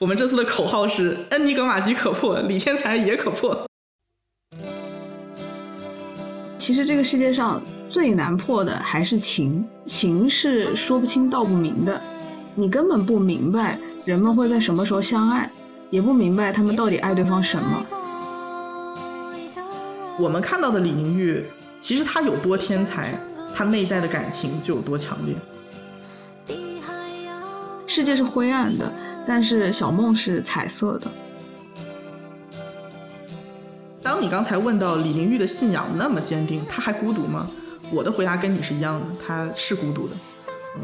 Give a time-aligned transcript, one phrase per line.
[0.00, 3.66] 我们这次的口号是“恩尼格玛机可破，李天才也可破”。
[6.56, 7.60] 其实这个世界上
[7.90, 12.00] 最难破的还是情，情是说不清道不明的，
[12.54, 15.50] 你根本不明白人们会在什么时候相爱，
[15.90, 17.84] 也不明白他们到底爱对方什么。
[20.16, 21.44] 我们看到的李宁玉，
[21.80, 23.18] 其实他有多天才，
[23.52, 25.34] 他内在的感情就有多强烈。
[27.84, 28.92] 世界是灰暗的，
[29.28, 31.06] 但是小梦是彩色的。
[34.00, 37.46] 当你刚才问到李玲玉的信仰那么坚定，她还孤独吗？
[37.90, 40.16] 我的回答跟你是一样的，她是孤独的。
[40.76, 40.82] 嗯，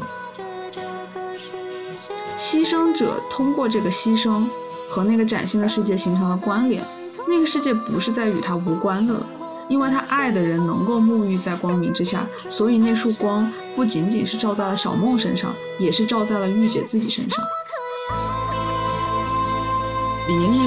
[2.37, 4.45] 牺牲者通过这个牺牲
[4.87, 6.83] 和那个崭新的世界形成了关联。
[7.27, 9.25] 那个世界不是在与他无关的了，
[9.67, 17.43] 因为他爱的人能够沐浴在光明之下，所以那束光不仅仅是照在了小梦身上，也是照在了玉姐自己身上。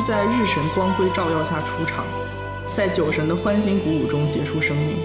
[0.02, 2.04] 在日神光辉照耀下出场，
[2.74, 4.96] 在酒神的欢欣鼓舞中结束生命。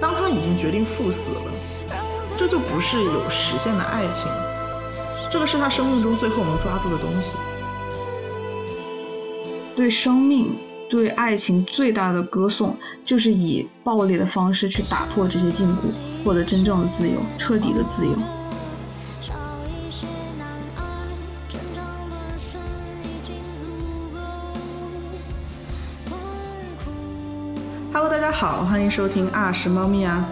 [0.00, 1.96] 当他已经决定赴死了，
[2.36, 4.30] 这就不是有实现的爱情，
[5.30, 7.34] 这个是他生命中最后能抓住的东西。
[9.74, 10.56] 对生命、
[10.88, 18.12] 对爱情最大的歌颂，就是以暴力的方式去打破这些禁锢，获得真正的自由，彻底的自由。
[28.38, 30.24] 好，欢迎收听啊是猫咪啊。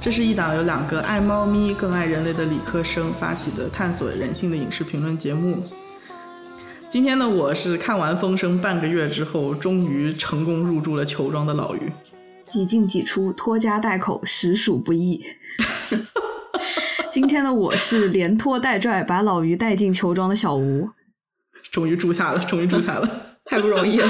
[0.00, 5.64] 这是一档由两个爱猫咪更爱人类的理科生发起的探索人性的影视评论节目。
[6.88, 11.90] 今天呢，我是看完《风声》半个月之后，终于成功入住了球庄的老于。
[12.46, 15.24] 几进几出，拖家带口，实属不易。
[17.10, 20.88] 今天的我是连拖带拽把老于带进球庄的小吴。
[21.72, 23.10] 终于住下了，终于住下了，
[23.44, 24.06] 太不容易了。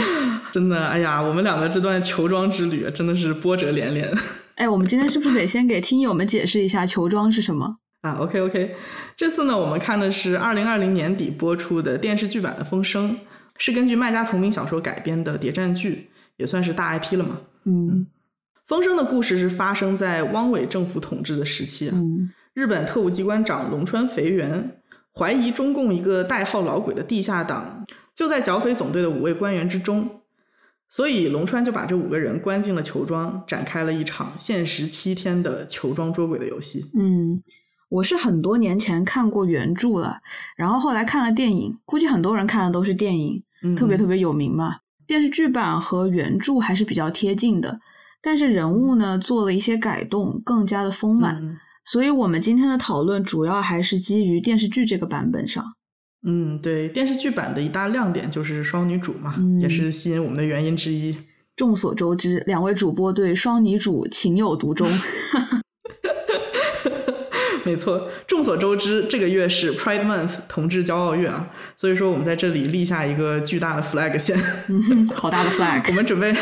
[0.53, 4.13] 真的，哎呀，我们两个这段球装之旅真的是波折连连。
[4.57, 7.77] 哎，我们今天是不是得先给听友们解释一下球装是什么？
[8.03, 8.75] 啊，OK OK，
[9.17, 13.13] 这次呢，我们看的是二零二零年底播出的电视剧版的《风声》，
[13.59, 17.41] 是根据麦家同名小说改编的谍战剧，也算是大 IP 了嘛。
[17.65, 18.07] 嗯，
[18.67, 21.97] 《风声》的故事是发生在汪伪政府统治的时期啊。
[22.55, 24.79] 日本特务机关长龙川肥原
[25.15, 27.85] 怀疑中共一个代号“老鬼”的地下党
[28.15, 30.20] 就在剿匪总队的五位官员之中，
[30.91, 36.85] 所以龙川就把这五个人关进了球庄，展开了一场限时七天的球庄捉鬼的游戏。
[36.95, 37.41] 嗯。
[37.91, 40.21] 我是很多年前看过原著了，
[40.57, 43.43] 然后后来看了电影，估计很多人看的都是电影，
[43.77, 44.77] 特别特别有名嘛。
[45.09, 47.81] 电视剧版和原著还是比较贴近的，
[48.23, 51.59] 但是人物呢做了一些改动，更加的丰满。
[51.85, 55.65] 所以我们今天的讨论主要还是基于电视剧这个版本上。
[56.27, 61.17] 嗯，对，电视剧版的一大亮点就是双女主嘛，也是吸引我们的原因之一。
[61.57, 64.89] 众所周知，两位主播对双女主情有独钟。
[67.63, 75.85] 没错，众所周知，这个月是 Pride Month 同志骄傲月啊，所以说我们在这里立下一个巨大的 flag 线，嗯好大的 flag。
[75.89, 76.35] 我们准备，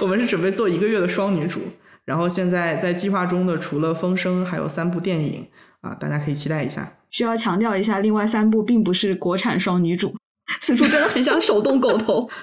[0.00, 1.60] 我们是准备做一个月的双女主，
[2.04, 5.48] 然后现在在计划中的除了风声，还有三部电影
[5.82, 6.96] 啊，大家可以期待一下。
[7.10, 10.14] 需要强调一下，另外三部并不是国产双女主，
[10.62, 12.28] 此处真的很想手动狗头。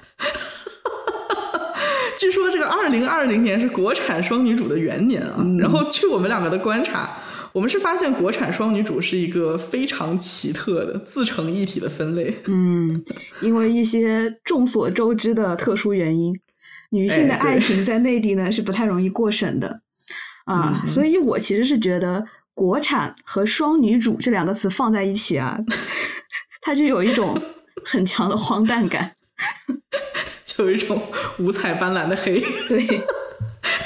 [2.18, 7.10] 据说这个二零二零年是国产双女主的元年啊，然后据我们两个的观察，
[7.54, 12.36] 我们是发现国产双女主是一个非常奇特的自成一体的分类。
[12.48, 13.02] 嗯，
[13.42, 16.38] 因为一些众所周知的特殊原因，
[16.90, 19.80] 女性的爱情在内地呢是不太容易过审的
[20.44, 22.26] 啊，所以我其实是觉得
[22.60, 25.58] 国产和双女主这两个词放在一起啊，
[26.62, 27.42] 它就有一种
[27.86, 29.16] 很强的荒诞感。
[30.44, 31.02] 就有一种
[31.38, 33.02] 五彩斑斓的黑，对，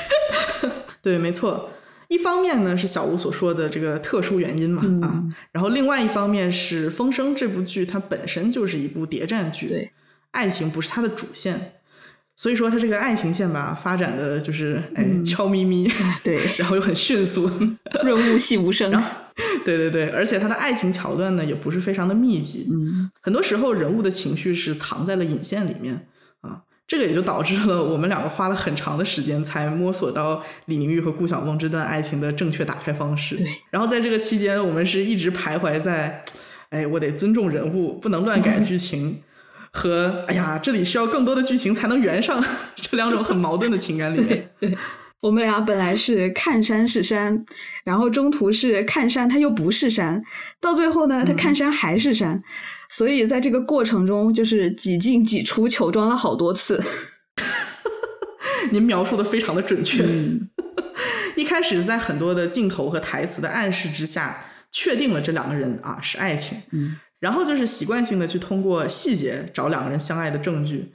[1.03, 1.69] 对，没错。
[2.07, 9.91] 一方面呢是小吴所说的这个特殊原因嘛啊，然后另外一方面是《风声》这部剧它本身就是一部谍战剧，对，
[10.31, 11.75] 爱情不是它的主线，
[12.35, 15.89] 所以说他这个爱情线吧发展的就是哎悄咪咪，
[16.23, 17.49] 对，然后又很迅速，
[18.03, 18.91] 润物细无声，
[19.63, 26.07] 对对对，而且他的爱情桥段呢也不是非常的密集，嗯，很多时候人物的情绪是藏在了引线里面
[26.41, 26.61] 啊。
[26.85, 33.37] 这个也就导致了我们两个花了很长的时间才摸索到李宁玉和顾晓梦这段爱情的正确打开方式。
[33.37, 36.23] 对，然后在这个期间，我们是一直徘徊在，
[36.71, 39.23] 哎，我得尊重人物，不能乱改剧情，
[39.73, 42.41] 和哎呀，这里需要更多的剧情才能圆上
[42.77, 44.49] 这两种很矛盾的情感里面。
[44.59, 44.77] 对，
[45.21, 47.43] 我们俩本来是看山是山，
[47.83, 50.23] 然后中途是看山，它又不是山，
[50.61, 52.43] 到最后呢，他看山还是山，
[52.89, 56.83] 所以在这个过程中，就是几进几出求装了好多次。
[58.71, 60.05] 您描述的非常的准确。
[61.35, 70.91] 一开始在很多的镜头和台词的暗示之下，确定了这两个人啊是爱情，嗯，然后就是习惯性的去通过细节找两个人相爱的证据，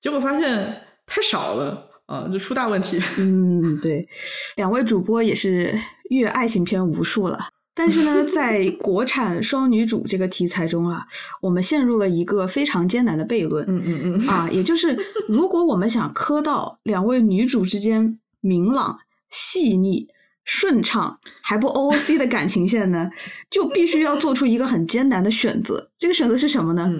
[0.00, 1.84] 结果发现太少了。
[2.06, 2.98] 啊，就出大问题。
[3.18, 4.08] 嗯，对，
[4.56, 5.78] 两位主播也是
[6.08, 7.38] 阅爱情片无数了，
[7.74, 11.06] 但是呢， 在国产双女主这个题材中啊，
[11.42, 13.62] 我们陷入了一个非常艰难的悖论。
[13.68, 14.98] 嗯嗯嗯，啊，也就是
[15.28, 20.08] 如果我们想磕到两位女主之间明朗、细腻、
[20.50, 23.10] 顺畅还不 OOC 的感情线呢，
[23.50, 25.90] 就必须要做出一个很艰难的选择。
[25.98, 26.90] 这个选择是什么呢？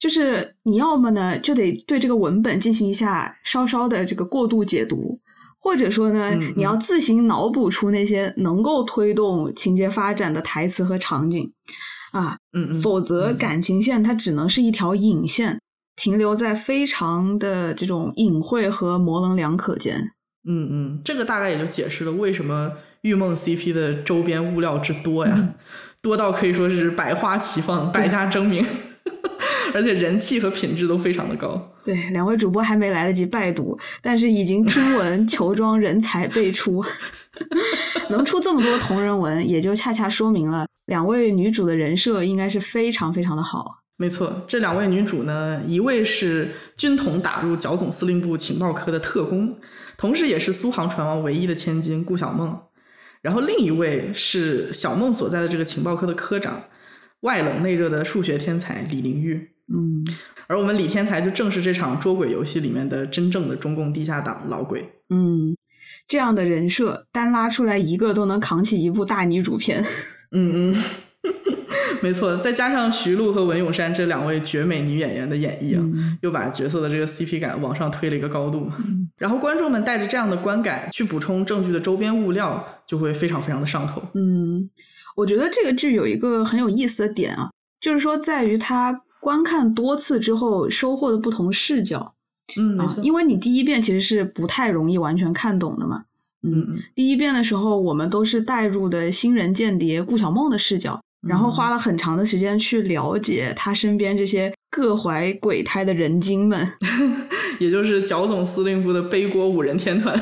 [0.00, 5.20] 就是你要么呢，就得对这个文本进行一下稍稍的这个过度解读，
[5.58, 11.52] 或者说呢，你要自行脑补出那些能够推动情节发展的台词和场景，
[12.12, 15.60] 啊，嗯，否则感情线它只能是一条引线，
[15.96, 20.12] 停留在非常的这种隐晦和模棱两可间。
[20.46, 22.72] 嗯嗯，这个大概也就解释了为什么
[23.02, 25.54] 玉梦 CP 的周边物料之多呀，
[26.00, 28.64] 多到可以说是百花齐放，百家争鸣。
[29.74, 31.72] 而且人气和品质都非常的高。
[31.84, 36.82] 对，两位主播还没来得及拜读，但是已经听闻球庄人才辈出，
[38.08, 43.82] 能出这么多同人文，也就恰恰说明了两位女主的人设应该是非常非常的好。
[43.98, 49.56] 没错，这两位女主呢，一位是军统打入剿总司令部情报科的特工，
[49.96, 52.58] 同时也是苏杭船王唯一的千金顾小梦，
[53.22, 56.64] 然后另一位是小梦所在的这个情报科的科长，
[57.20, 59.52] 外冷内热的数学天才李玲玉。
[59.72, 60.04] 嗯，
[60.46, 64.88] 而我们李天才就正是这场捉鬼游戏里面的真正的中共地下党老鬼。
[65.10, 65.56] 嗯，
[66.06, 69.84] 这样的人设单拉出来一个都能扛起一部大女主片。
[70.30, 70.82] 嗯 嗯，
[72.00, 75.84] 没错，再加上徐璐和文咏珊这两位绝美女演员的演绎啊，
[76.22, 78.70] 又把角色的这个 CP 感往上推了一个高度。
[79.16, 84.02] 然后观众们带着这样的观感去补充证据的周边物料，就会非常非常的上头。
[84.14, 84.68] 嗯，
[85.16, 87.50] 我觉得这个剧有一个很有意思的点啊，
[87.80, 89.02] 就是说在于它。
[89.18, 92.14] 观看多次之后收获的不同视角，
[92.56, 96.04] 嗯，没错，因为你第一遍其实是不太容易完全看懂的嘛，
[96.42, 106.72] 嗯，第一遍的时候我们都是带入的新人间谍顾小梦的视角，然后花了很长的时间去了解他身边这些各怀鬼胎的人精们，
[107.58, 110.14] 也就是剿总司令部的背锅五人天团。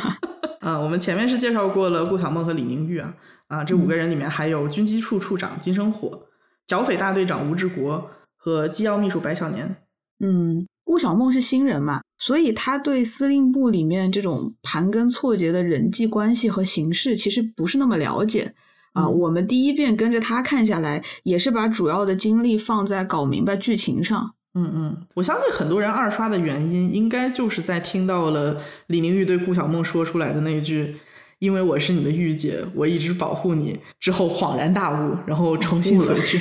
[0.60, 3.14] 啊，我们前面是介绍过了顾小梦和李宁玉啊，
[3.48, 6.26] 啊，这五个人里面还有军机处处长金生火，
[6.66, 8.10] 剿匪大队长吴志国。
[8.44, 9.76] 和机要秘书白小年，
[10.18, 18.52] 嗯，顾小梦是新人嘛，所以他对司令部里面这种盘根错节的人际关系和形势其实不是那么了解
[18.92, 19.08] 啊。
[19.08, 24.34] 我们第一遍跟着他看下来，也是把主要的精力放在搞明白剧情上。
[24.54, 30.96] 嗯嗯，我相信很多人二刷的原因，应该就是在听到了李宁玉对顾小梦说出来的那句
[31.40, 36.38] “因为我是你的御姐，我一直保护你”之后恍然大悟，然后重新回去。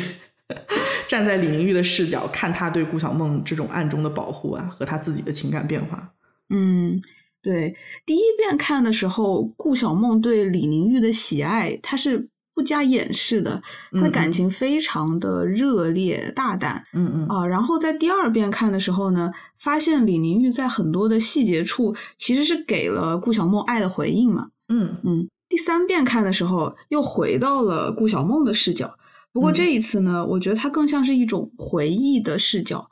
[1.08, 6.12] 站在李宁玉的视角看他对顾小梦这种暗中的保护啊，和他自己的情感变化。
[6.50, 7.00] 嗯，
[7.42, 7.74] 对，
[8.06, 12.28] 第一遍看的时候，顾小梦对李宁玉的喜爱，他是
[12.62, 13.60] 不加掩饰的，
[13.92, 16.86] 他的感情非常的热烈大胆。
[16.94, 24.50] 嗯嗯啊，然后在第二遍看的时候呢，发现李宁玉在很多的细节处其实是给了顾小梦爱的回应嘛。
[24.70, 28.96] 嗯嗯，第三遍看的时候，又回到了顾小梦的视角。
[29.34, 32.88] 不过这一次呢，我觉得它更像是一种回忆的视角，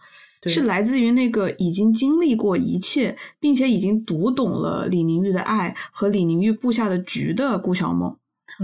[0.47, 8.17] 是来自于那个已经经历过一切，并且已经读懂了李宁玉的爱和李宁玉布下的局的顾小梦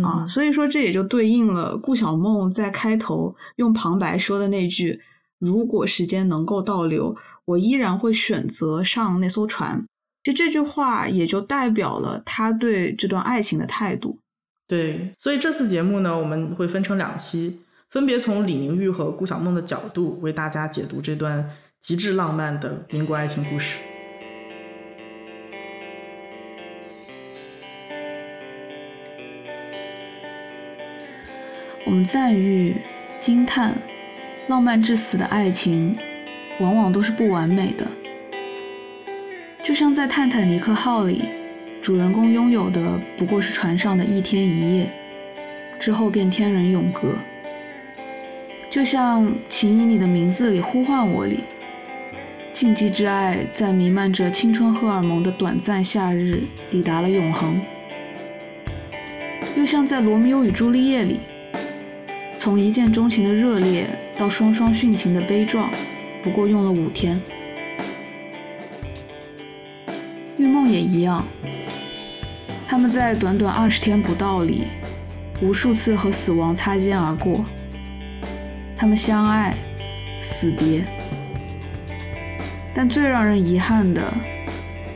[0.03, 0.25] 啊。
[0.27, 4.99] 所以说，这也就对应了顾小梦在开头用旁白说的那句
[5.39, 9.85] ：“如果时间能够倒流，我依然会选择上那艘船。”
[10.23, 14.17] 就这句话，也就代表了他对这段爱情的态度。
[14.67, 17.61] 对，所以这次节目呢，我们会分成两期。
[17.91, 23.77] 分别从李宁玉和顾小梦的角度为大家解读这段极致浪漫的民国爱情故事。
[31.85, 32.75] 我们赞誉、
[33.19, 33.75] 惊叹，
[34.47, 35.95] 浪漫至死的爱情，
[36.59, 37.85] 往往都是不完美的。
[39.63, 41.25] 就像在泰坦尼克号里，
[41.79, 44.89] 主人公拥有的不过是船上的一天一夜，
[45.79, 47.13] 之后便天人永隔。
[48.71, 51.41] 就像《请以你的名字里呼唤我》里，
[52.51, 57.61] 禁忌之爱在弥漫着青春荷尔蒙的短暂夏日抵达了永恒，
[59.55, 61.19] 又像在《罗密欧与朱丽叶》里，
[62.45, 63.87] 从一见钟情的热烈
[64.19, 65.67] 到双双殉情的悲壮，
[66.21, 67.19] 不过用了五天。
[70.37, 71.25] 玉梦也一样，
[72.67, 74.65] 他们在短短二十天不到里，
[75.41, 77.43] 无数次和死亡擦肩而过。
[78.77, 79.55] 他们相爱，
[80.19, 80.85] 死别，
[82.75, 84.13] 但最让人遗憾的，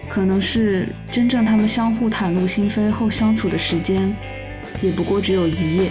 [0.07, 4.15] 可能是真正他们相互袒露心扉后相处的时间，
[4.83, 5.89] 也不过只有一夜。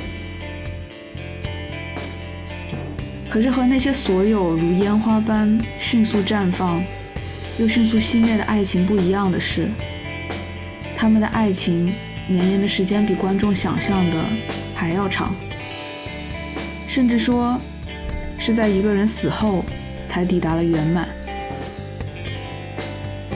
[3.31, 6.83] 可是和那些所有如烟花般迅速绽放，
[7.59, 9.69] 又迅速熄灭的爱情不一样的是，
[10.97, 11.93] 他们的爱情
[12.27, 14.25] 绵延的时间比观众想象的
[14.75, 15.35] 还要长，
[16.87, 17.61] 甚至说。
[18.41, 19.65] 是在一个人死后
[20.07, 21.09] 才抵达了圆满，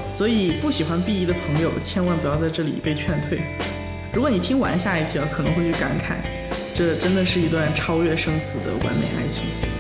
[0.08, 3.42] 所以不喜欢 B 一的朋友千万不要在这里被劝退。
[4.12, 6.24] 如果你听完下一期了，可能会去感慨，
[6.72, 9.71] 这真的是一段超越生死的完美爱情。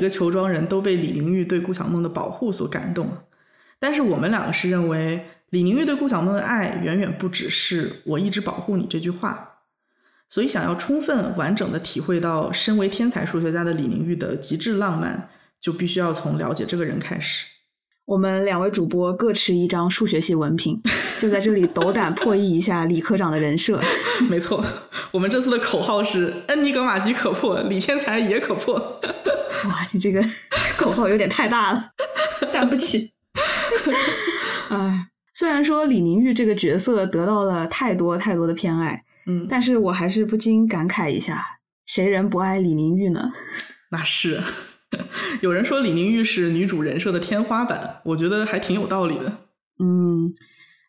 [0.00, 3.06] 一个球庄人都被李玲玉对顾晓梦的保护所感动，
[3.78, 9.58] 但是我们两个是认为李玲玉对顾晓梦的爱远远不只是“我一直保护你”这句话。
[10.26, 15.28] 所以，想要充分完整的体会到身为天才数学家的李玲玉的极致浪漫，
[15.60, 17.44] 就必须要从了解这个人开始。
[18.10, 20.76] 我们两位主播各持一张数学系文凭，
[21.16, 23.80] 就在这里斗胆破译一下李科长的人设。
[24.28, 24.64] 没错，
[25.12, 28.74] 我们这次的口号是“恩尼格玛机可破，李天才也可破”。
[29.64, 30.20] 哇，你这个
[30.76, 31.90] 口号有点太大了，
[32.52, 33.12] 担不起。
[34.70, 41.46] 哎，虽然说李宁玉这个角色得到了太多太多的偏爱，嗯，但是我还是不禁感慨一下，
[41.86, 43.30] 谁人不爱李宁玉呢？
[43.92, 44.40] 那是，
[45.42, 49.38] 有人说李宁玉是女主人设的天花板，我觉得还挺有道理的。
[49.78, 50.34] 嗯，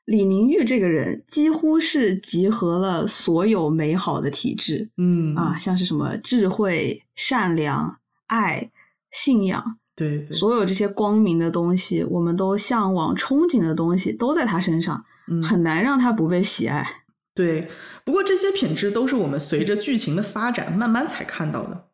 [0.06, 7.98] 李宁玉这个人几乎是集合了所有美好的体质，嗯啊，像是什么智慧、善良。
[8.32, 8.72] 爱、
[9.12, 15.04] 信仰，对，所有这些光明的东西，我们都向往、憧憬的东西，都在他身上，
[15.44, 17.04] 很难让他不被喜爱。
[17.36, 17.68] 对，
[18.06, 21.90] 不过这些品质都是我们随着剧情的发展慢慢才看到的。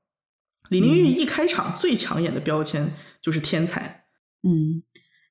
[0.70, 4.04] 李宁玉一开场最抢眼的标签就是天才，
[4.44, 4.84] 嗯，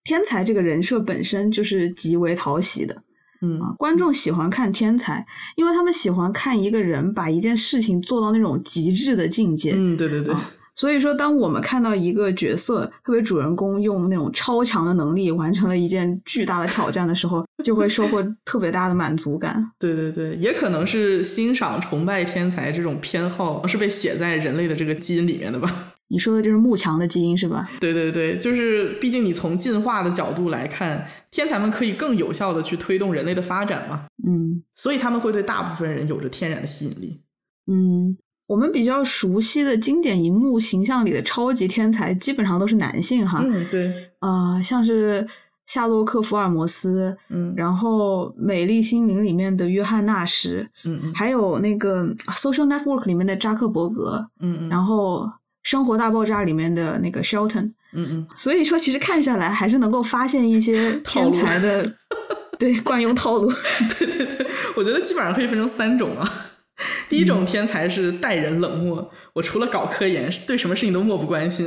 [0.04, 3.02] 天才这个人设本身就是极为讨喜的，
[3.42, 5.26] 嗯啊，观众喜欢看天才，
[5.56, 9.72] 因为他们喜欢看一个人把一件事情做到那种极致的境界。
[9.74, 10.34] 嗯，对对对。
[10.76, 19.68] 所以说，当我们看到一个角色，特别主人公用那种超强的能力完成了一件巨大的挑战的时候，就会收获特别大的满足感。
[19.80, 25.94] 对对对，也可能是欣赏、崇拜天才这种偏好是被写在人类的这个基因里面的吧？
[26.08, 27.68] 你说的就是慕强的基因是吧？
[27.80, 34.04] 对对对，就是毕竟你从进化的角度来看，天才们可以更有效的去推动人类的发展嘛。
[34.28, 37.22] 嗯，所以他们会对大部分人有着天然的吸引力。
[37.66, 38.14] 嗯。
[38.46, 43.42] 我们比较熟悉的经典荧幕形象里的超级天才，基本上都是男性哈。
[43.44, 43.92] 嗯，对。
[44.20, 45.26] 啊，像是
[45.66, 52.04] 夏洛克·福尔摩斯，嗯，然后《美丽心灵》里面的约翰·纳什，嗯嗯，还有那个
[52.36, 55.24] 《Social Network》里面的扎克伯格，嗯嗯，然后
[55.64, 58.26] 《生活大爆炸》里面的那个 Shelton，嗯嗯。
[58.32, 61.92] 所以说，其实看下来还是能够发现一些天才的，
[62.60, 63.50] 对惯用套路。
[63.98, 66.52] 对对对，我觉得基本上可以分成三种啊。
[67.08, 71.66] 第一种天才是待人冷漠，我除了搞科研，对什么事情都漠不关心。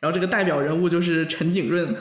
[0.00, 1.94] 然后这个代表人物就是陈景润。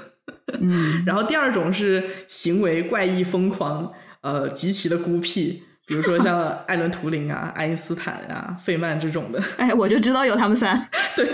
[0.59, 9.41] 嗯， 然后第二种是行为怪异疯狂，呃，极其的孤僻，比如说像艾伦图灵啊、 爱因斯坦啊、费曼这种的。
[9.57, 10.89] 哎，我就知道有他们仨。
[11.15, 11.27] 对。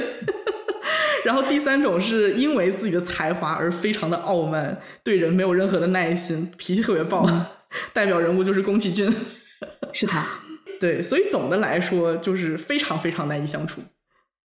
[1.23, 7.27] 然后第三种是因为自己的才华而非常的傲慢，对人没有任何的耐心，脾气特别暴。
[7.93, 9.13] 代表人物就是宫崎骏。
[9.93, 10.25] 是他。
[10.81, 13.81] 对，所以总的来说就是非常非常难以相处。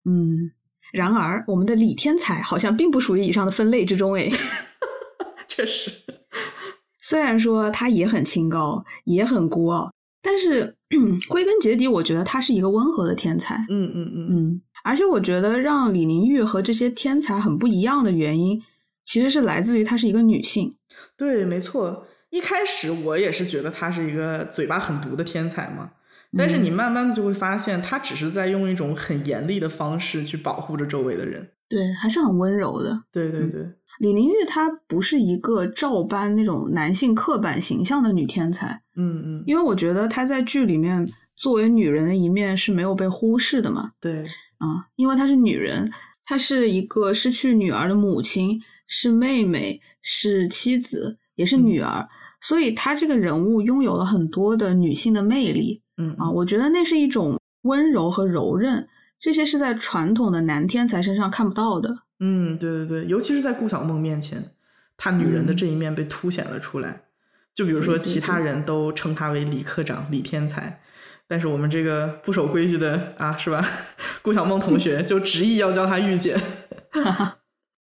[0.05, 0.53] 嗯，
[0.93, 4.31] 然而我们的李天才好像并不属于以上的分类之中诶。
[5.49, 5.91] 确实，
[7.01, 9.91] 虽然说他也很清高，也很孤傲，
[10.21, 10.77] 但是
[11.31, 13.57] 归根结底，我觉得他是一个温和的天才。
[13.71, 18.63] 嗯嗯嗯嗯，而且我觉得让李宁玉和这些天才很不一样的原因，
[19.07, 20.77] 其实是来自于她是一个女性。
[21.17, 22.07] 对，没错。
[22.29, 25.93] 一开始我也是觉得她是一个嘴巴很毒的天才嘛。
[26.37, 31.51] 但是你慢慢的就会发现，他只是在用一种很严厉的方式去保护着周围的人。
[31.69, 33.03] 对，还是很温柔的。
[33.11, 33.63] 对对对，
[33.99, 38.83] 李玲玉她不是一个照搬那种男性刻板形象的女天才。
[38.97, 43.91] 嗯嗯，因为我觉得她在剧里面作为女人的一面是没有被忽视的嘛。
[44.01, 44.21] 对，
[44.59, 45.91] 啊，因为她是女人，
[46.25, 52.07] 她是一个失去女儿的母亲，是妹妹，是妻子，也是女儿，
[52.41, 55.83] 所以她这个人物拥有了很多的女性的魅力。
[55.97, 58.89] 嗯啊，我觉得那是一种温柔和柔韧。
[59.19, 62.01] 这些是在传统的男天才身上看不到的。
[62.21, 64.51] 嗯，对对对，尤其是在顾晓梦面前，
[64.97, 67.03] 她女人的这一面被凸显了出来。
[67.55, 70.81] 就比如说，其他人都称她为李科长、李天才，
[71.27, 73.65] 但是我们这个不守规矩的啊，是吧？
[74.21, 76.39] 顾小梦同学就执意要叫她御姐。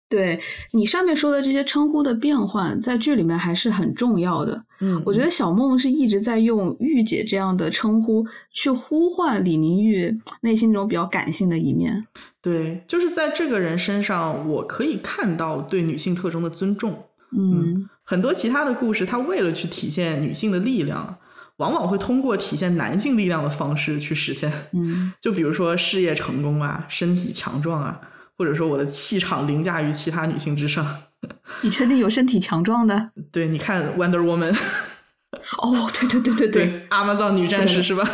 [0.08, 0.38] 对
[0.72, 4.64] 你上面说的这些称呼的变换，在剧里面还是很重要的。
[4.80, 12.06] 嗯，我觉得小梦是一直在用“御姐”这样的称呼去呼唤李宁玉内心那种比较感性的一面。
[12.40, 17.06] 对，就是在这个人身上，我可以看到对女性特征的尊重。
[17.36, 21.16] 嗯，很多其他的故事，它为了去体现女性的力量，
[21.56, 24.52] 往往会通过体现男性力量的方式去实现。
[24.72, 28.00] 嗯， 就比如说事业成功啊，身体强壮啊。
[28.36, 31.04] 或者说我的气场凌驾于其他女性之上，
[31.62, 33.10] 你确定有身体强壮的？
[33.32, 34.52] 对，你看 Wonder Woman，
[35.58, 38.08] 哦，对对对对对，Amazon 女战士是吧？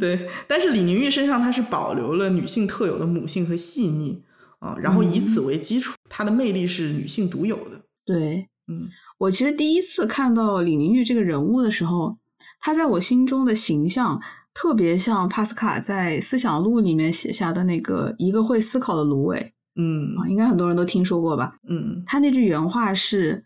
[0.00, 4.22] 对，但是李宁玉身上她是保留了女性特有的母性和细腻
[4.58, 7.82] 啊，然后以此为基础，她的魅力是女性独有的。
[8.04, 12.18] 对，嗯，我其实第一次看到李宁玉这个人物的时候，
[12.60, 14.20] 她在我心中的形象。
[14.60, 21.54] 特别像帕斯卡在《思想录》里面写下的那个一个会思考的芦苇，嗯啊，应该很多人都听说过吧？
[21.66, 23.42] 嗯，他那句原话是：“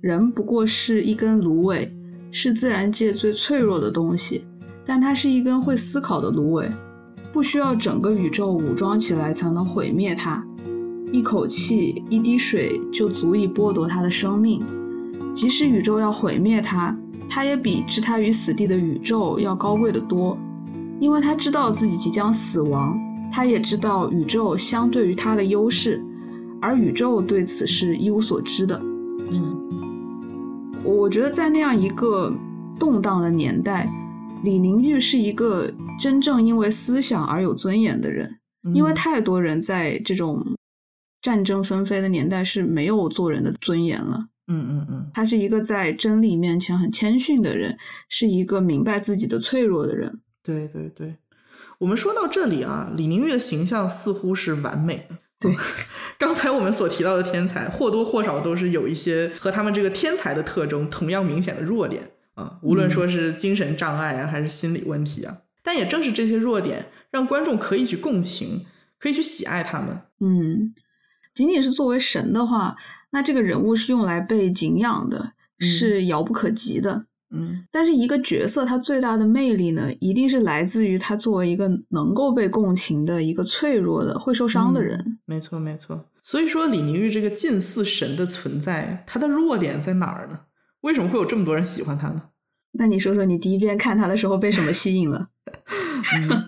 [0.00, 1.92] 人不过是一根芦苇，
[2.30, 4.44] 是自然界最脆弱的东西，
[4.86, 6.70] 但它是一根会思考的芦苇，
[7.32, 10.46] 不需要整个宇宙武装起来才能毁灭它，
[11.10, 14.64] 一口气、一滴水就足以剥夺它的生命，
[15.34, 16.96] 即使宇宙要毁灭它。”
[17.32, 20.36] 他也比置他于死地的宇宙要高贵的多，
[20.98, 22.98] 因为他知道自己即将死亡，
[23.32, 26.04] 他也知道宇宙相对于他的优势，
[26.60, 28.76] 而宇宙对此是一无所知的。
[29.32, 32.34] 嗯，我觉得在那样一个
[32.80, 33.88] 动荡的年代，
[34.42, 38.28] 李宁玉是一个真正因为思想而有尊严的人，
[38.74, 40.44] 因为太多人在这种
[41.22, 44.26] 战争纷飞的年代是没有做人的尊严了。
[44.52, 50.20] 嗯嗯嗯，他是一个在真理面前很谦逊的人，是一个明白自己的脆弱的人。
[50.42, 51.14] 对对对，
[51.78, 55.16] 我们说到这里啊，李宁玉的形象似乎是完美的。
[55.38, 55.56] 对，
[56.18, 65.38] 刚才我们所提到的天才，或多或少都是有一些和他们这个天才的特征同样明显的弱点啊，无论说是精神障碍啊，还是心理问题啊。
[65.62, 68.66] 但也正是这些弱点，让观众可以去共情，
[68.98, 70.00] 可以去喜爱他们。
[70.18, 70.74] 嗯，
[71.32, 72.74] 仅仅是作为神的话。
[73.10, 77.06] 那这个人物是用来被敬仰的，是遥不可及的。
[77.32, 85.18] 嗯，但是一个角色他最大的魅力呢，一定是来自于他作为一个能够被共情的一个脆弱的、会受伤的人。
[85.26, 86.04] 没错，没错。
[86.22, 90.40] 所以说，李宁玉这个近似神的存在，他的弱点在哪儿呢？
[90.80, 92.22] 为什么会有这么多人喜欢他呢？
[92.72, 95.28] 那你说说，你第一遍看他的时候被什么吸引了？
[96.28, 96.42] 嗯，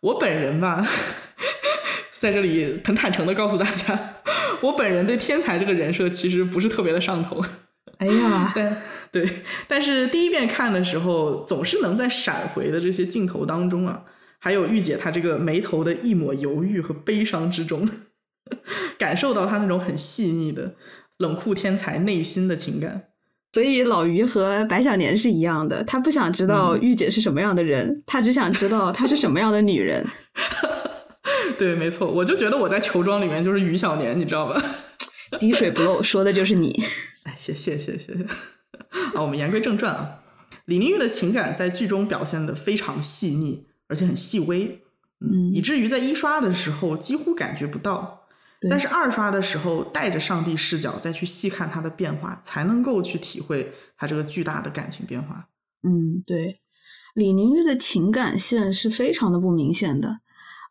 [0.00, 0.86] 我本人吧，
[2.14, 4.14] 在这里很坦诚的告诉大家。
[4.62, 7.42] 我本人对天才这个人设其实不是特别的上头，
[7.98, 9.28] 哎呀， 但对，
[9.68, 14.04] 但是第一遍看的时候，总是能在闪回的这些镜头当中啊，
[14.38, 17.88] 还有御姐她这个眉头的一抹犹豫和悲伤之中，
[18.98, 20.74] 感受到她那种很细腻的
[21.18, 23.04] 冷酷天才内心的情感。
[23.54, 30.06] 所以老于和白小年是一样的，他不想知道御姐是什么样的人，他只想知道她是什么样的女人。
[31.58, 34.62] 对，没错，我就觉得我在球庄里面就是于小年，你知道吧？
[35.40, 36.82] 滴水不漏，说的就是你。
[37.24, 38.24] 哎，谢谢谢谢谢。
[39.14, 40.22] 啊，我们言归正传啊。
[40.66, 44.82] 李宁玉的情感在剧中表现的非常细腻，而且很细微，
[45.20, 48.26] 嗯，以至于在一刷的时候几乎感觉不到，
[48.70, 55.48] 但是二刷的时候带着上帝视角再去细看他的变化，才能够去体会他这个巨大的感情变化。
[55.82, 56.60] 嗯，对，
[57.14, 60.18] 李宁玉的情感线是非常的不明显的。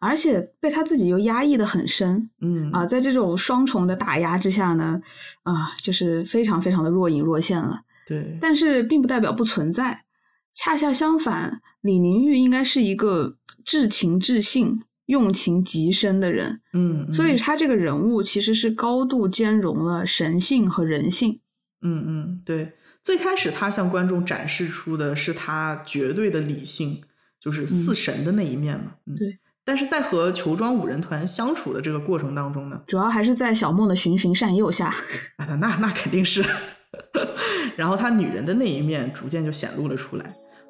[0.01, 4.99] 而且被他自己又压抑的很深，嗯啊，在这种双重的打压之下呢，
[5.43, 7.81] 啊，就是非常非常的若隐若现了。
[8.07, 10.05] 对，但是并不代表不存在，
[10.51, 16.61] 恰恰相反，李宁玉应该是一个至情至性、用情极深的人。
[16.73, 21.39] 嗯，所以他这个人物其实是高度兼容了神性和人性。
[21.83, 27.03] 嗯嗯，对，最开始他向观众展示出的是他绝对的理性，
[27.39, 28.95] 就是似神的那一面嘛。
[29.15, 29.37] 对。
[29.63, 34.87] 但是在和球庄五人团相处的这个过程当中呢，主要还是在小梦的循循善诱下，
[35.37, 36.43] 啊，那那肯定是。
[37.77, 40.25] 然后他女人的那一面逐渐就显露了出来，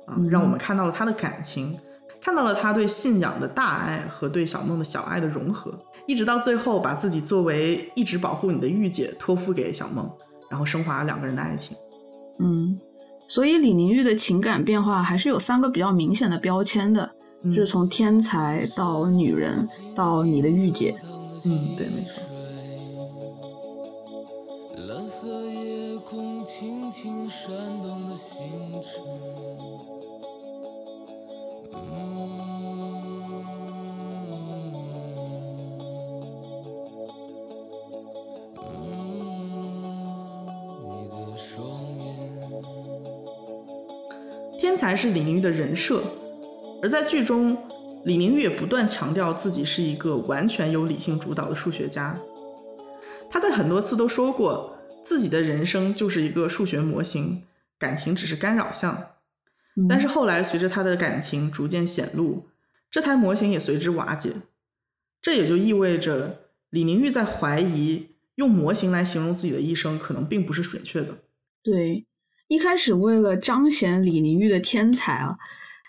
[0.05, 1.77] 啊，让我们看到了他的感情，
[2.21, 5.73] 看到了他对信仰的大爱和对小梦的小爱的融合，
[6.07, 10.09] 一直到最后把自己作为一直保护你的御姐托付给小梦，
[10.49, 11.75] 然后升华两个人的爱情。
[12.39, 12.77] 嗯，
[13.27, 17.11] 所以李宁玉的情感变化还是有三个比较明显的标签的，
[17.45, 20.95] 就是从天才到女人到你的御姐。
[21.43, 22.21] 嗯，对，没错。
[44.59, 46.03] 天才是李宁玉的人设，
[46.81, 47.57] 而在剧中，
[48.05, 52.17] 李宁玉也不断强调自己是一个完全由理性主导的数学家。
[53.29, 57.43] 他在很多次都说过，自己的人生就是一个数学模型，
[57.77, 59.11] 感情只是干扰项。
[59.87, 62.47] 但是后来，随着他的感情逐渐显露，
[62.89, 64.33] 这台模型也随之瓦解。
[65.21, 66.41] 这也就意味着，
[66.71, 71.19] 李宁玉在怀疑用模型来形容自己的一生，可能并不是准确的。
[71.63, 72.05] 对。
[72.47, 75.37] 一开始为了彰显李宁玉的天才啊，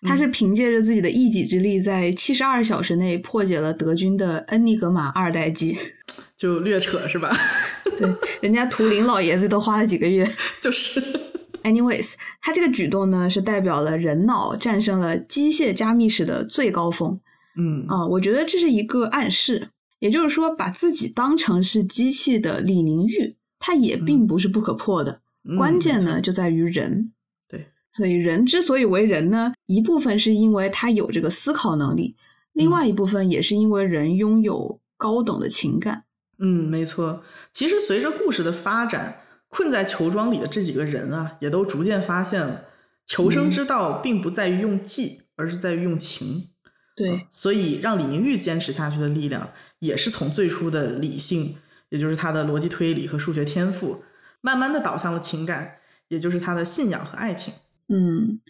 [0.03, 5.77] 他是凭借着自己的一己之力，在七十二小时内破解了德军的恩尼格玛二代机，
[6.37, 7.31] 就略扯是吧？
[7.99, 10.29] 对，人家图灵老爷子都花了几个月。
[10.61, 11.01] 就是。
[11.63, 17.21] Anyways，他这个举动呢，是代表了人脑战胜了机械加密史的最高峰。
[17.57, 19.69] 嗯啊，我觉得这是一个暗示，
[20.01, 25.21] 也就是说，把自己当成是机器的李宁玉，他也并不是不可破的。
[25.57, 27.13] 关键呢，就在于人。
[27.95, 32.17] 对，所以人之所以为人呢，一部分是因为他有这个思考能力，
[32.53, 36.05] 另外一部分也是因为人拥有高等的情感。
[36.39, 37.23] 嗯，没错。
[37.53, 42.65] 其实随着故事的发展，困在球庄里的这几个人啊，也都逐渐发现了，
[43.07, 46.49] 求生之道并不在于用计，而是在于用情。
[46.97, 51.57] 对，所以让李宁玉坚持下去的力量，也是从最初的理性，
[51.91, 54.03] 也就是他的逻辑推理和数学天赋。
[54.41, 55.77] 慢慢的导向了情感，
[56.09, 57.55] 也就是他的信仰和爱情。
[57.93, 58.41] 嗯，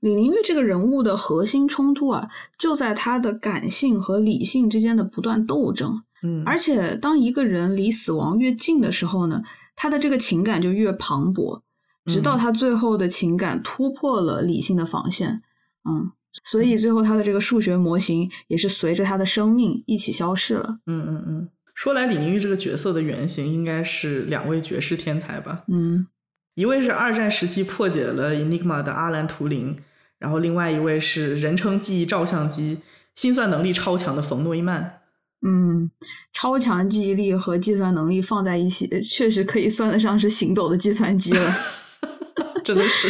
[0.00, 2.28] 李玲玉这个人物的核心冲突啊，
[2.58, 6.02] 就在他的感性和理性之间的不断斗争。
[6.22, 9.42] 嗯，而且当一个人离死亡越近的时候呢，
[9.74, 11.62] 他的这个情感就越磅礴，
[12.06, 15.42] 直到他最后的情感突破了理性的防线。
[15.88, 16.12] 嗯，
[16.44, 20.78] 所以最后他的这个数学模型也是随着他的生命一起消逝了。
[20.86, 21.48] 嗯嗯嗯。
[21.74, 25.64] 说来，李宁玉这个角色的原型应该是两位绝世天才吧？
[25.68, 26.06] 嗯，
[26.54, 29.76] 一位是二战时期破解了 Enigma 的阿兰·图灵，
[30.18, 32.78] 然后另外一位是人称记忆照相机、
[33.14, 35.00] 心算能力超强的冯诺依曼。
[35.44, 35.90] 嗯，
[36.32, 41.54] 超强记忆力和计算能力放在一起，确实可以算得上是行走的计算机了。
[42.62, 43.08] 真的是。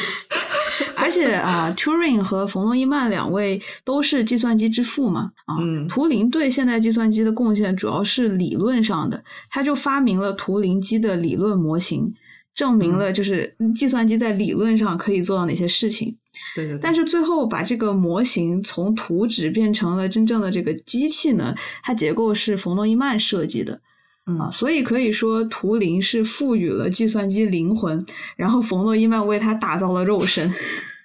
[0.97, 5.33] 而且啊，Turing 和冯诺依曼两位都是计算机之父嘛。
[5.47, 12.15] 啊，图灵对现代计算机的贡献主要是理论上的，他就发明了图灵机的理论模型，
[12.55, 16.17] 证明了就是计算机在理论上可以做到哪些事情。
[16.55, 16.79] 对对。
[16.81, 23.81] 但是最后把这个模型从图纸变成了真正的这个机器呢，它结构是冯诺依曼设计的。
[24.39, 30.49] 啊，所以可以说图灵是赋予了计算机灵魂，然后冯诺依曼为他打造了肉身。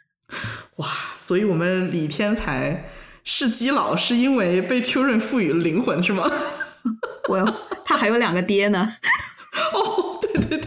[0.77, 2.91] 哇，所以我们李天才
[3.23, 6.29] 是基佬，是因为被 Turing 赋予了灵魂，是吗？
[7.27, 8.87] 我他还有两个爹呢。
[9.73, 10.66] 哦，对对对，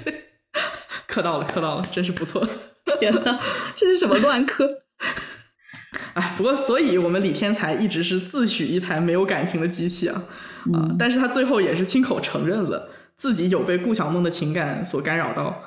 [1.10, 2.48] 磕到了，磕到了，真是不错。
[3.00, 3.40] 天呐，
[3.74, 4.68] 这是什么乱磕？
[6.14, 10.24] 哎，不过，所以我们李天才一直是自诩一台没有感情的机器啊。
[10.72, 10.94] 啊！
[10.98, 15.62] 但是他最后也是亲口承认了自己有被顾晓梦的情感所干扰到。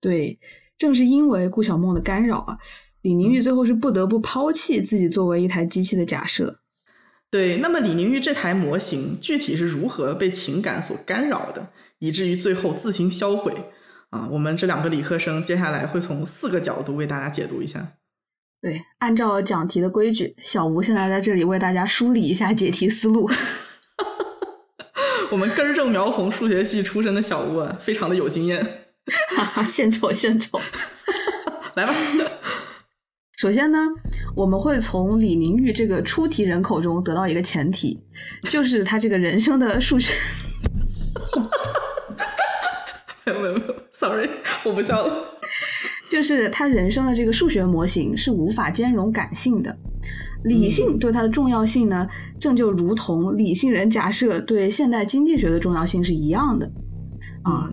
[0.00, 0.38] 对，
[0.76, 2.58] 正是因为顾晓梦的干扰啊，
[3.00, 6.60] 李宁玉最后是不得不抛弃自己作为一台机器的假设。
[7.30, 13.54] 对，那么李宁玉这台模型具体是如何被情感所干扰的，以至于最后自行销毁？
[14.12, 17.94] 啊，我们这两个理科生接下来会从四个角度为大家解读一下。
[18.60, 23.28] 对，按照讲题的规矩，小吴现在在这里为大家梳理一下解题思路。
[25.32, 28.62] 我们根正苗红数学系出身的小吴啊，非常的有经验，
[29.34, 30.60] 哈哈，献丑献丑，
[31.74, 31.94] 来吧。
[33.38, 33.78] 首先呢，
[34.36, 37.98] 我们会从李宁玉这个出题人口中得到一个前提，
[38.50, 40.12] 就是他这个人生的数学。
[44.02, 44.28] ，sorry，
[44.64, 45.14] 我不笑了。
[46.10, 49.74] 就是他人生的这个数学模型是无法兼容感性的。
[50.44, 52.08] 理性对它的重要性呢，
[52.40, 56.68] 正就如同理性人假设对现代经济学的重要性是一样的
[57.42, 57.70] 啊。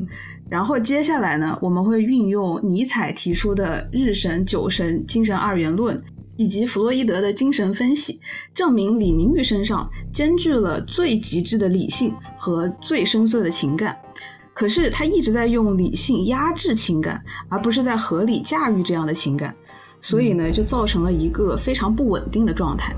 [0.47, 5.99] 然后接下来呢，我们会运用尼采提出的日神、酒神、精神二元论，
[6.37, 8.19] 以及弗洛伊德的精神分析，
[8.53, 13.97] 证明李宁玉身上兼具了最极致的理性和最深邃的情感。
[14.59, 19.55] 可是他一直在用理性压制情感，而不是在合理驾驭这样的情感，
[20.01, 22.93] 所以呢，就造成了一个非常不稳定的状态。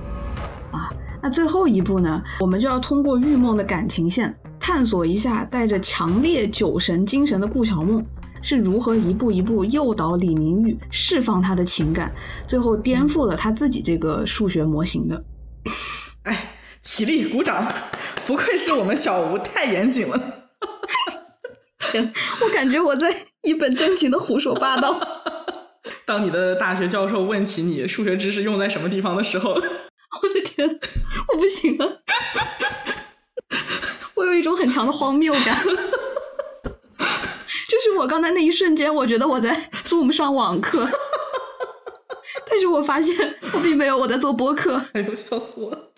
[0.72, 4.36] 啊，那最后一步呢，我们就要通过玉梦的感情线。
[4.60, 8.04] 探索一下带着强烈酒神精神的顾晓梦
[8.42, 12.12] 是如何一步一步诱导李宁玉释放他的情感，
[12.48, 15.24] 最后颠覆了他自己这个数学模型的。
[16.24, 17.72] 哎，起立鼓掌！
[18.26, 20.41] 不愧是我们小吴，太严谨了。
[21.92, 25.00] 天，我感觉我在一本正经的胡说八道。
[26.06, 30.68] 当你的大学教授问起你数学知识用在什么地方的时候，我的天，
[31.34, 32.02] 我不行了。
[34.16, 40.88] 我有一种很强的荒谬感，就是我刚才那一瞬间，我觉得我在 Zoom 上网课，
[42.50, 45.92] 但是我发现我并没有我在做播客，哎呦，笑死我了。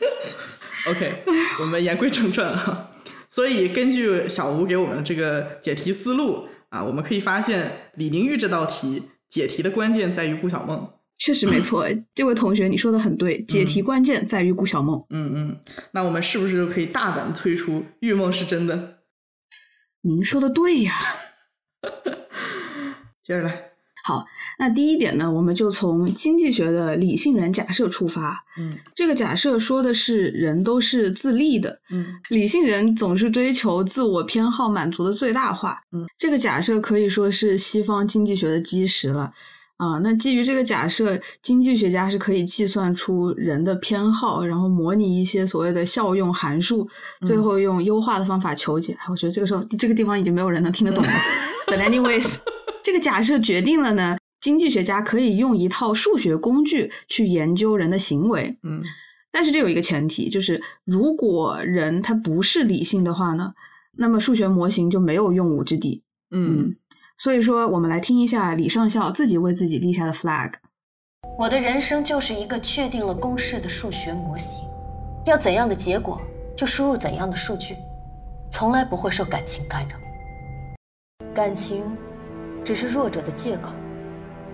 [0.88, 1.23] OK，
[1.60, 2.89] 我们言归正传啊。
[3.34, 10.88] 所以根据小吴给我们的这个解题思路啊，我们可以发现李宁玉这道题解题的关键在于顾小梦。
[11.17, 15.04] 确实没错， 这位同学你说的很对，解题关键在于顾小梦。
[15.10, 15.58] 嗯嗯，
[15.93, 19.00] 那我们是不是就可以大胆的推出玉梦是真的？
[20.02, 20.93] 您说的对呀。
[23.24, 23.72] 接着来，
[24.06, 24.26] 好，
[24.60, 28.44] 那第一点呢，我们就从经济学的理性人假设出发。
[28.58, 31.80] 嗯，这个假设说的是人都是自立的。
[31.89, 35.80] 嗯，理性人总是追求自我偏好满足的最大化。
[35.94, 39.32] 嗯，这个假设可以说是西方经济学的基石了。
[39.78, 46.88] 啊，那基于这个假设，经济学家是可以计算出人的偏好，然后模拟一些所谓的效用函数，
[47.26, 48.96] 最后用优化的方法求解。
[49.10, 51.12] 我觉得这个时候这个地方已经没有人能听得懂了。
[51.68, 52.36] But anyways，
[52.84, 58.58] 这个假设决定了呢，经济学家可以用一套数学工具去研究人的行为。
[58.63, 58.82] 嗯，
[59.32, 63.54] 但是这有一个前提，就是如果人他不是理性的话呢，
[63.98, 66.04] 那么数学模型就没有用武之地。
[66.32, 66.76] 嗯。
[67.15, 70.54] 所以说，我们来听一下李上校自己为自己立下的 flag。
[71.38, 74.65] 我的人生就是一个确定了公式的数学模型，
[75.28, 76.19] 要怎样的结果
[76.58, 77.76] 就输入怎样的数据，
[78.52, 79.96] 从来不会受感情干扰。
[81.34, 81.84] 感情
[82.63, 83.73] 只是弱者的借口，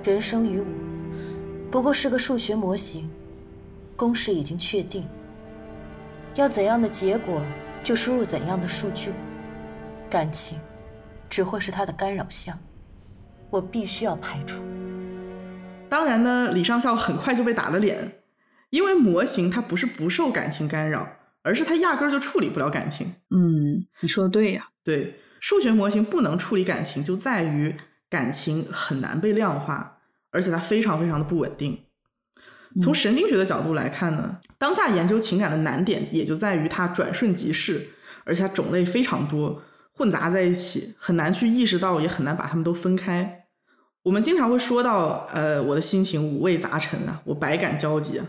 [0.04, 0.66] 人生于我
[1.72, 3.10] 不过是个数学模型，
[3.96, 5.08] 公式已经确定，
[6.36, 7.42] 要怎样的结果
[7.84, 9.12] 就输入怎样的数据，
[10.10, 10.60] 感情。
[11.30, 12.58] 只会是他的干扰项，
[13.52, 14.64] 我必须要排除。
[15.88, 18.24] 当然呢，李上校很快就被打了脸，
[18.72, 21.08] 因为模型它不是不受感情干扰，
[21.44, 23.14] 而是它压根儿就处理不了感情。
[23.30, 24.70] 嗯，你说的对呀。
[24.84, 27.76] 对，数学模型不能处理感情，就在于
[28.10, 30.00] 感情很难被量化，
[30.32, 31.86] 而且它非常非常的不稳定。
[32.82, 37.90] 从神经学的角度来看呢，当下研究情感的难点也就在于它转瞬即逝，
[38.26, 39.62] 而且它种类非常多。
[39.92, 43.48] 混杂在一起，很难去意识到，也很难把它们都分开。
[44.04, 48.26] 我们经常会说到，呃，我的心情五味杂陈啊，我百感交集啊。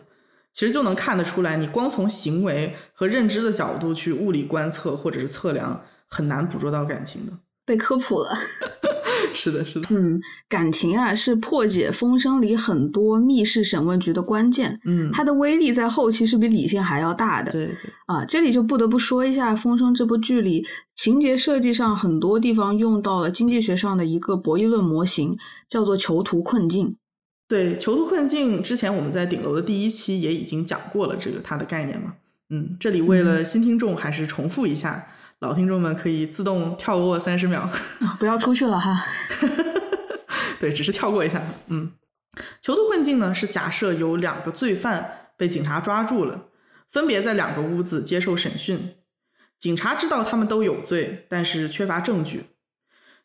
[0.53, 7.33] 其实就能看得出来，你光从行为和认知的角度去物理观测或者是测量，很难捕捉到感情的。
[7.65, 8.37] 被科普了。
[9.33, 17.75] 是的，是的，嗯，感情啊是破解风声里很多密室审问局的关键，嗯，它的威力在后期是比理性还要大的，对对，
[18.07, 25.37] 啊，这里就不得不说一下《风声》这部剧里情节设计上很多地方用到了经济学上的一个博弈论模型，
[25.69, 26.97] 叫做囚徒困境。
[27.49, 32.15] 对，囚徒困境之前我们在顶楼的第一期也已经讲过了，这个它的概念嘛，
[32.51, 35.07] 嗯，这里为了新听众还是重复一下。
[35.41, 37.67] 老听众们可以自动跳过三十秒，
[38.19, 38.95] 不要出去了哈。
[40.61, 41.43] 对，只是跳过一下。
[41.69, 41.93] 嗯，
[42.61, 46.47] 囚徒困境呢是假设有两个罪犯被警察抓住了，
[46.89, 48.97] 分别在两个屋子接受审讯。
[49.59, 52.45] 警察知道他们都有罪，但是缺乏证据，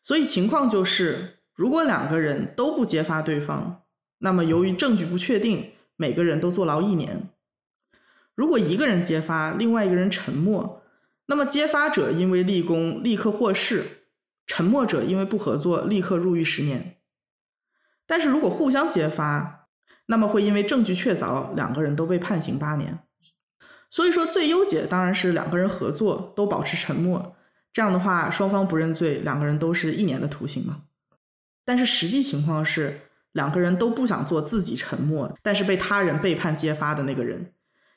[0.02, 3.82] 所以情况就是，如果两个人都不揭发对方，
[4.18, 7.30] 那么由于证据不确定，每个人都坐牢一年。
[8.34, 10.82] 如果一个人揭发，另外一个人沉默。
[11.28, 14.05] 那么揭发者因为立功立刻获释，
[14.46, 16.96] 沉默者因为不合作立刻入狱十年。
[18.06, 19.68] 但是如果互相揭发，
[20.06, 23.00] 那么会因为证据确凿，两个人都被判刑八年。
[23.90, 27.36] 所以说最优解当然是两个人合作，都保持沉默，
[27.72, 30.82] 这样的话双方不认罪，两个人都是一年的徒刑嘛。
[31.64, 33.00] 但是实际情况是，
[33.32, 37.52] 两个人都不想做自己沉默，但是被他人背叛揭发的那个人，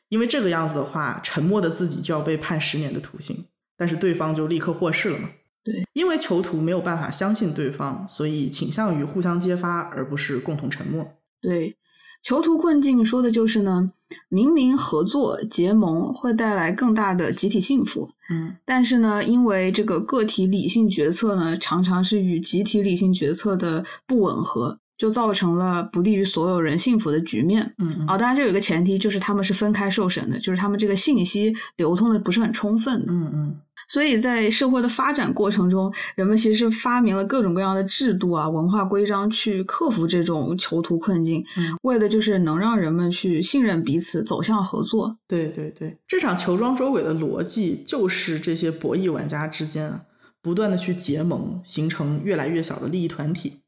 [0.08, 3.46] 因为这个样子的话，沉默的自己就要被判十年的徒刑。
[3.78, 5.30] 但是对方就立刻获释了嘛？
[5.72, 11.08] 对，因为囚徒没有办法相信对方，所以倾向于互相揭发，而不是共同沉默。
[11.42, 11.76] 对，
[12.24, 13.92] 囚徒困境说的就是呢，
[14.30, 24.80] 明明合作结盟会带来更大的集体幸福，嗯，但是呢，因为这个个体理性决策呢，常常是与集体理性决策的不吻合。
[25.00, 27.74] 就造成了不利于所有人幸福的局面。
[27.78, 33.02] 嗯，啊，当然这有一个前提，就是他们是分开受审的，就是他们这个信息流通的不是很充分。
[33.08, 33.58] 嗯嗯，
[33.90, 41.44] 所以在社会的发展过程中，人们其实发明了各种各样的制度啊、文化规章去克服这种囚徒困境，
[41.82, 45.18] 为的就是能让人们去信任彼此，走向合作。
[45.28, 50.04] 对对对，这场球庄捉鬼的逻辑就是这些博弈玩家之间啊，
[50.42, 53.62] 不断的去结盟，形成越来越小的利益团体。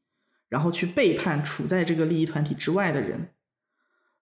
[0.48, 3.30] 然后去背叛处在这个利益团体之外的人。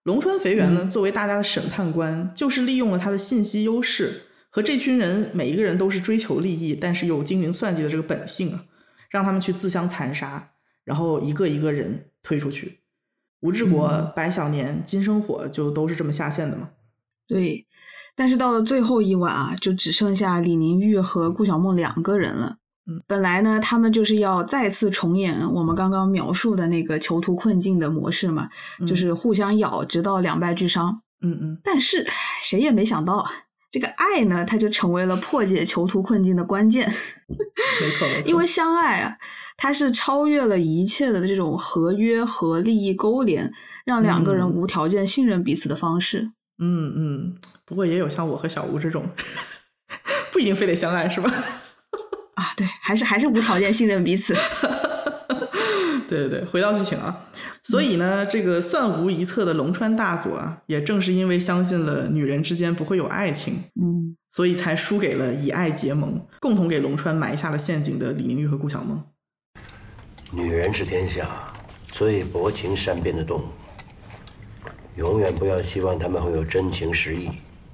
[0.03, 8.65] 龙川肥原呢，作为大家的审判官，就是利用了他的信息优势和这群人每一个人都是追求利益，但是有精明算计的这个本性啊，
[9.09, 10.51] 让他们去自相残杀，
[10.83, 12.81] 然后一个一个人推出去。
[13.39, 16.69] 吴志国、白小年、金生火就都是这么下线的嘛。
[17.27, 17.65] 对，
[18.13, 22.57] 但是到了最后一晚啊，就只剩下李宁玉和顾小梦两个人了。
[22.87, 28.49] 嗯本来呢，他们就是要再次重演我们刚刚描述的那个囚徒困境的模式嘛，
[28.85, 31.01] 就是互相咬，直到两败俱伤。
[31.21, 31.59] 嗯嗯。
[31.63, 32.05] 但是
[32.43, 33.25] 谁也没想到，
[33.71, 36.85] 这个爱呢，它就成为了破解囚徒困境的关键。
[37.81, 38.29] 没错，没 错。
[38.29, 39.15] 因为相爱啊，
[39.55, 43.51] 它是超越了一切的这种合约和利益勾连，
[43.85, 46.31] 让两个人无条件信任彼此的方式。
[46.59, 47.35] 嗯嗯。
[47.63, 49.07] 不过也有像我和小吴这种，
[50.33, 51.31] 不一定非得相爱，是吧？
[52.35, 54.35] 啊，对，还是还是无条件信任彼此。
[56.11, 57.25] 对对对，回到剧情啊，
[57.63, 69.01] 所以呢，这个算无一策的龙川大佐啊，也正是因为相信了女人之间不会有爱情，嗯，所以才输给了以爱结盟、共同给龙川埋下了陷阱的李宁玉和顾小梦。
[70.31, 71.29] 女人是天下
[71.87, 73.45] 最薄情善变的动物，
[74.97, 77.29] 永远不要期望他们会有真情实意，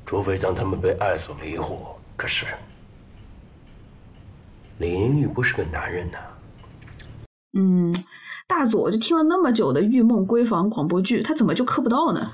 [0.06, 1.96] 除非当他们被爱所迷惑。
[2.16, 2.46] 可是。
[4.80, 6.20] 李宁玉不是个男人呐。
[7.58, 7.92] 嗯，
[8.48, 12.32] 大佐就听了那么久的《玉梦闺房》广播剧，他怎么就磕不到呢？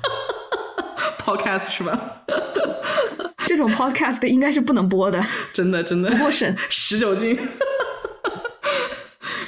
[1.19, 2.23] Podcast 是吧？
[3.47, 5.21] 这种 Podcast 应该是不能播的。
[5.54, 6.10] 真的真的。
[6.12, 7.38] 不过审十九禁。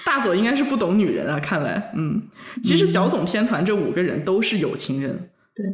[0.04, 2.21] 大佐应该是不懂女人啊，看来，嗯，
[2.63, 5.30] 其实角总天团这五个人都是有情人。
[5.54, 5.65] 对。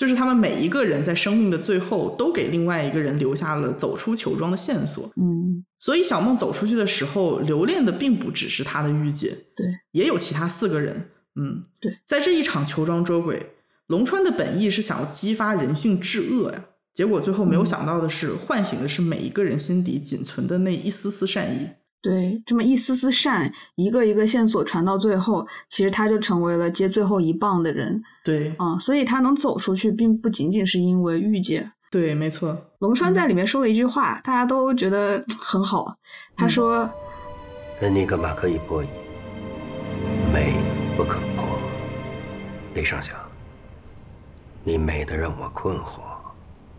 [0.00, 5.12] 就是他们每一个人在生命的最后都给另外一个人留下了走出球庄的线索。
[5.20, 11.10] 嗯，所以小梦走出去的时候，留恋的并不只是她的御姐，对，也有其他四个人。
[11.38, 13.50] 嗯，对，在这一场球庄捉鬼，
[13.88, 21.68] 龙川的本意是想要激发人性至恶呀，结果最后没有想到的是，唤醒的是每一个人心底仅存的那一丝丝善意。
[22.02, 28.02] 对，这么一丝丝善，一个一个线索传到最后，其实他就成为了接最后一棒的人。
[28.24, 31.70] 对，啊，所以他能走出去，并不仅仅是因为御姐。
[31.90, 32.56] 对，没错。
[32.78, 35.94] 龙川在里面说了一句话，大家都觉得 很好。
[36.36, 36.88] 他说
[37.82, 38.88] ：“恩你干嘛可以破译？
[40.32, 40.54] 美
[40.96, 41.58] 不可破。
[42.74, 43.12] 李上侠，
[44.64, 46.00] 你美的让我困惑。”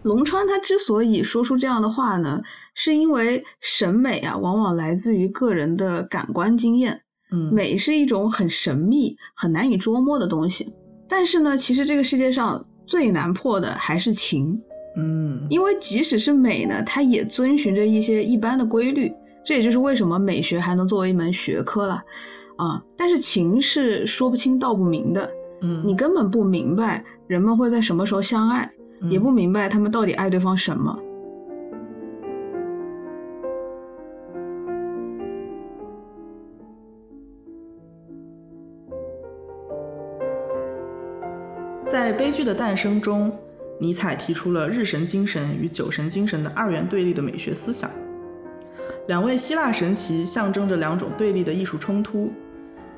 [0.03, 2.41] 龙川他之所以说出这样的话呢，
[2.73, 7.01] 是因为审美啊，往往来自于个人的感官经验。
[7.31, 10.73] 嗯，美是一种很神秘、很难以捉摸的东西。
[11.07, 14.59] 但是呢，其实这个世界上最难破的还是情。
[14.97, 19.11] 嗯，因为即使是美呢，它也遵循着一些一般的规律。
[19.45, 22.03] 这也就是为什么美学还能作为一门学科了
[22.57, 22.83] 啊。
[22.97, 25.31] 但是情是说不清道不明的。
[25.61, 28.69] 嗯，你根本不明白人们会在什么时候相爱。
[29.09, 30.97] 也不明白他们到底爱对方什么。
[41.87, 43.29] 在悲剧的诞生中，
[43.77, 47.89] 尼采提出了日神精神与酒神精神的二元对立的美学思想。
[49.07, 52.31] 两位希腊神祇象征着两种对立的艺术冲突，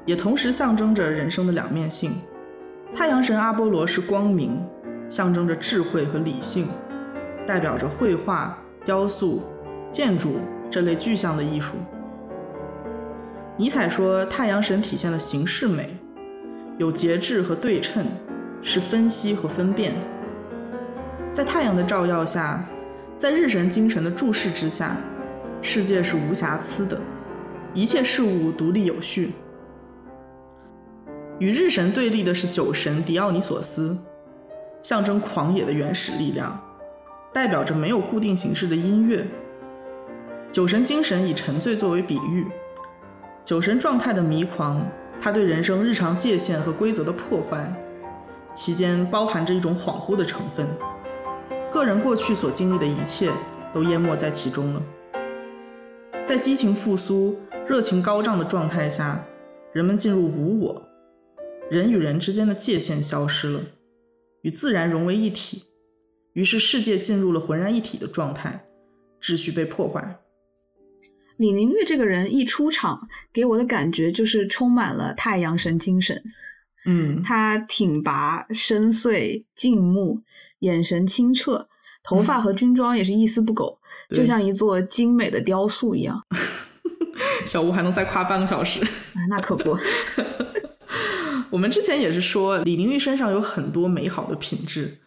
[0.06, 2.12] 也同时象征着人生的两面性。
[2.94, 4.62] 太阳神阿波罗是光明。
[5.10, 6.68] 象征着智慧和理性，
[7.46, 9.42] 代表着绘画、雕塑、
[9.92, 10.36] 建筑
[10.70, 11.74] 这类具象的艺术。
[13.56, 15.96] 尼采说，太阳神体现了形式美，
[16.78, 18.06] 有节制和对称，
[18.62, 19.94] 是分析和分辨。
[21.32, 22.66] 在太阳的照耀下，
[23.18, 24.98] 在日神精神的注视之下，
[25.62, 27.00] 世界是无瑕疵的，
[27.76, 29.34] 一切事物独立有序。
[31.40, 33.98] 与日神对立的是酒神狄奥尼索斯。
[34.84, 36.60] 象征狂野的原始力量，
[37.34, 39.26] 代表着没有固定形式的音乐。
[40.52, 42.46] 酒神精神以沉醉作为比喻，
[43.44, 44.86] 酒神状态的迷狂，
[45.22, 47.74] 它对人生日常界限和规则的破坏，
[48.54, 50.68] 其间包含着一种恍惚的成分，
[51.72, 53.32] 个人过去所经历的一切
[53.74, 54.82] 都淹没在其中了。
[56.26, 59.24] 在激情复苏、热情高涨的状态下，
[59.72, 60.82] 人们进入无我，
[61.72, 63.62] 人与人之间的界限消失了，
[64.44, 65.64] 与自然融为一体，
[66.34, 68.66] 于是世界进入了浑然一体的状态，
[69.20, 70.20] 秩序被破坏。
[71.38, 76.22] 李宁玉这个人一出场，给我的感觉就是充满了太阳神精神。
[76.86, 80.22] 嗯，他挺拔、深邃、静穆，
[80.60, 81.68] 眼神清澈，
[82.04, 83.80] 头发和军装也是一丝不苟，
[84.10, 86.22] 就像一座精美的雕塑一样。
[87.46, 88.86] 小吴还能再夸半个小时，
[89.30, 89.78] 那可不。
[91.54, 94.98] 我们之前也是说，李玲玉身上有很多美好的品质，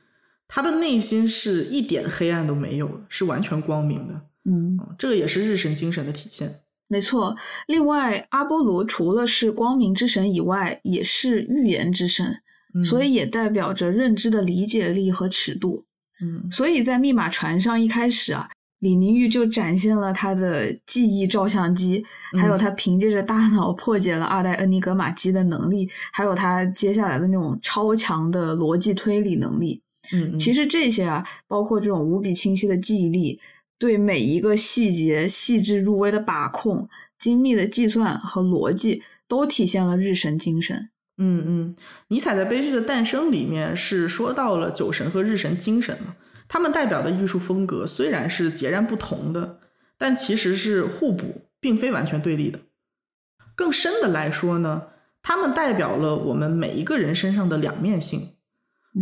[0.47, 4.15] 她的内心是一点黑暗都没有，是完全光明的。
[4.45, 6.61] 嗯，这个也是日神精神的体现。
[6.87, 7.35] 没错，
[7.67, 12.37] 另外阿波罗除了是光明之神以外，也是预言之神，
[12.85, 15.85] 所以也代表着认知的理解力和尺度。
[16.23, 18.49] 嗯，所以在密码船上一开始啊，
[18.81, 22.05] 李宁玉就展现了他的记忆照相机，
[22.39, 29.83] 还有他凭借着大脑破解了二代恩尼格玛机的能力，还有他接下来的那种超强的逻辑推理能力。
[30.13, 33.41] 嗯，其实这些啊，包括这种无比清晰的记忆力。
[33.79, 40.89] 对每一个细节细致入微的把控、精密的计算和逻辑，都体现了日神精神。
[41.19, 41.77] 嗯嗯，
[42.09, 46.17] 尼采在《悲剧的诞生》里面是说到了酒神和日神精神嘛，
[46.49, 49.61] 他们代表的艺术风格虽然是截然不同的，
[49.99, 52.61] 但其实是互补，并非完全对立的。
[53.55, 54.85] 更深的来说呢，
[55.23, 58.21] 他们代表了我们每一个人身上的两面性。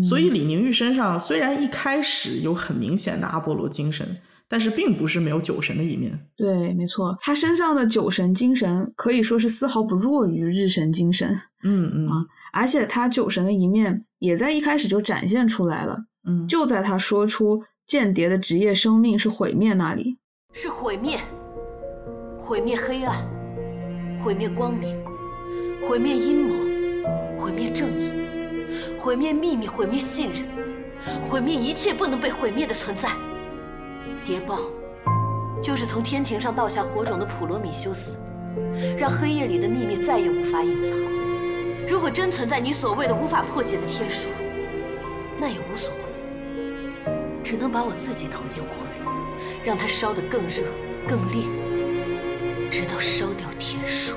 [0.02, 4.16] 所以李宁玉身上虽然一开始有很明显的阿波罗精神。
[4.46, 11.34] 但是并不是没有酒神的一面，对，没错，他身上的酒神精神可以说是丝毫不弱于日神精神，
[11.64, 20.16] 嗯嗯啊，而且他酒神的一面也在一开始就展现出来了，嗯，就在他说出间谍的职业生命是毁灭那里，
[20.52, 21.18] 是毁灭，
[22.38, 23.28] 毁灭黑暗，
[24.22, 24.96] 毁灭光明，
[25.86, 26.54] 毁灭阴谋，
[27.38, 28.10] 毁灭正义，
[28.98, 30.44] 毁灭秘密，毁灭信任，
[31.28, 33.10] 毁灭一切不能被毁灭的存在。
[34.24, 34.58] 谍报，
[35.60, 38.16] 就是从天庭上倒下火种的普罗米修斯，
[38.96, 40.96] 让黑夜里的秘密再也无法隐藏。
[41.86, 44.30] 如果真存在你所谓的无法破解的天书，
[45.38, 46.03] 那也无所谓，
[47.44, 50.64] 只能把我自己投进火里，让它烧得更热、
[51.06, 51.44] 更烈，
[52.70, 54.14] 直到烧掉天书。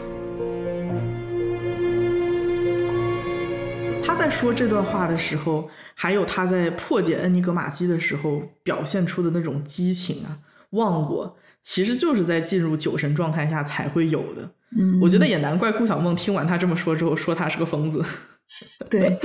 [4.02, 14.52] 他在说这段话的时候，还有他在破解恩尼格玛机的时候表现出的那种激情啊、忘我，其实就是在进入酒神状态下才会有的。
[14.78, 18.02] 嗯，我觉得也难怪顾小梦听完他这么说之后，说他是个疯子。
[18.90, 19.20] 对，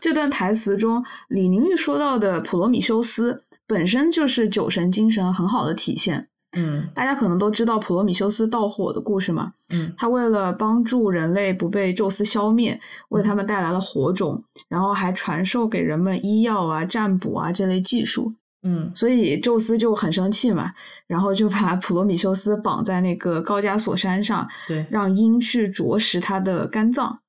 [0.00, 6.28] 这段台词中，李宁玉说到的普罗米修斯本身就是酒神精神很好的体现。
[6.56, 9.52] 嗯，大家可能都知道普罗米修斯盗火的故事嘛。
[9.74, 18.32] 嗯，他为了帮助人类不被宙斯消灭，为他们带来了火种，然后还传授给人们医药啊、占卜啊这类技术。
[18.62, 20.72] 嗯，所以宙斯就很生气嘛，
[21.06, 27.20] 然后就把普罗米修斯绑在那个高加索山上，对，让鹰去啄食他的肝脏。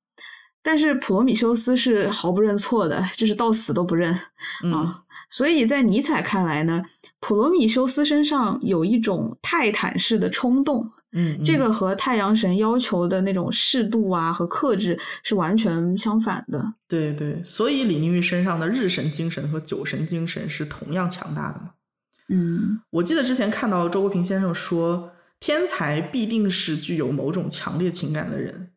[0.62, 4.12] 但是普罗米修斯是毫不认错的，就是到死都不认
[4.72, 5.04] 啊。
[5.28, 6.82] 所以在尼采看来呢，
[7.20, 16.74] 普罗米修斯身上有一种泰坦式的冲动，嗯，这个和太阳神要求的那种适度啊和克制是完全相反的。
[16.88, 21.70] 对对，所以李宁玉身上的日神精神和酒神精神是同样强大的嘛。
[22.28, 28.70] 嗯，我记得之前看到周国平先生说，天才必定是具有某种强烈情感的人。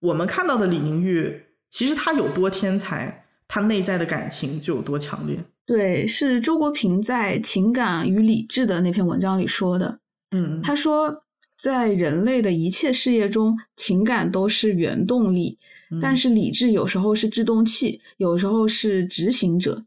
[0.00, 5.42] 我们看到的李宁玉，其实他有多天才，他内在的感情就有多强烈。
[5.64, 9.98] 对，是周国平在《情感与理智》的那篇文章里说的。
[10.30, 11.24] 嗯，他说，
[11.58, 15.58] 在人类的一切事业中，情感都是原动力，
[16.00, 19.84] 但是理智有时候是制动器，有时候是执行者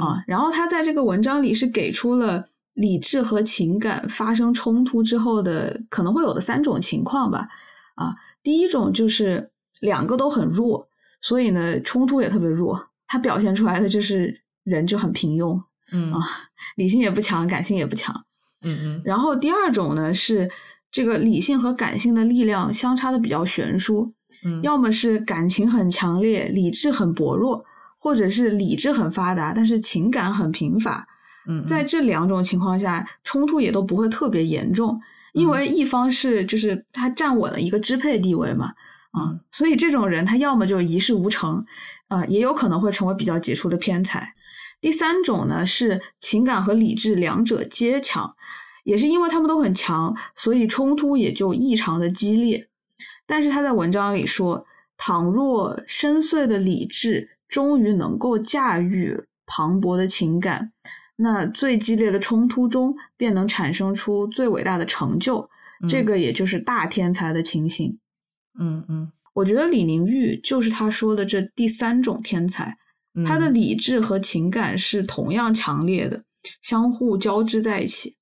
[0.00, 0.24] 啊。
[0.26, 7.48] 然后他在这个文章里是给出了理智和情感发生冲突之后的可能会有的三种情况吧。
[7.94, 10.88] 啊，第一种就是两个都很弱，
[11.20, 15.60] 所以呢冲突也特别弱，它表现出来的就是人就很平庸，
[15.92, 16.20] 嗯啊，
[16.76, 18.14] 理性也不强，感性也不强。
[18.64, 20.48] 嗯嗯，然后第二种呢是
[20.90, 24.14] 这个理性和感性的力量相差的比较悬殊，
[24.44, 27.64] 嗯，要么是感情很强烈，理智很薄弱，
[27.98, 31.06] 或者是理智很发达，但是情感很贫乏。
[31.48, 35.00] 嗯，在这两种情况下，冲突也都不会特别严重，
[35.32, 38.72] 因为一方是就是他站稳了一个支配地位嘛，
[39.12, 41.64] 啊，所以这种人他要么就一事无成，
[42.08, 44.34] 啊，也有可能会成为比较杰出的偏才。
[44.80, 48.34] 第三种呢是情感和理智两者皆强，
[48.84, 52.68] 也是因为他们都很强，所以冲突也就异常的激烈。
[53.26, 54.66] 但是他在文章里说，
[54.96, 60.72] 倘若深邃的理智终于能够驾驭磅礴的情感，
[61.16, 65.48] 那最激烈的冲突中便能产生出最伟大的成就。
[65.88, 67.98] 这个也就是大天才的情形。
[68.60, 72.76] 嗯嗯，我觉得李宁玉就是他说的这第三种天才。
[73.26, 76.24] 他的理智和情感是同样强烈的，
[76.62, 78.16] 相互交织在一起。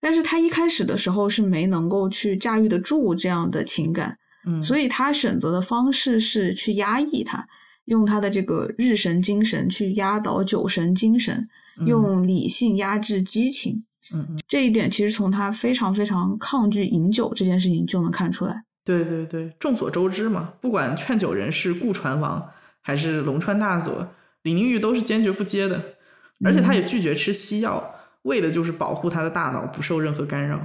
[0.00, 4.16] 但是他一开始的时候是没能够去驾驭得住这样的情感，
[4.46, 7.48] 嗯，所以他选择的方式是去压抑它，
[7.88, 11.48] 用他的这个日神精神去压倒酒神精神，
[11.86, 13.84] 用理性压制激情。
[14.14, 18.62] 嗯嗯，这一点其实从他非常非常抗拒饮酒这件事情就能看出来。
[18.82, 24.08] 对对对，众所周知嘛，不管劝酒人是顾传王还是龙川大佐。
[24.44, 25.96] 李宁玉都是坚决不接的，
[26.42, 30.58] 而且他也拒绝吃西药，为的就是保护他的大脑不受任何干扰，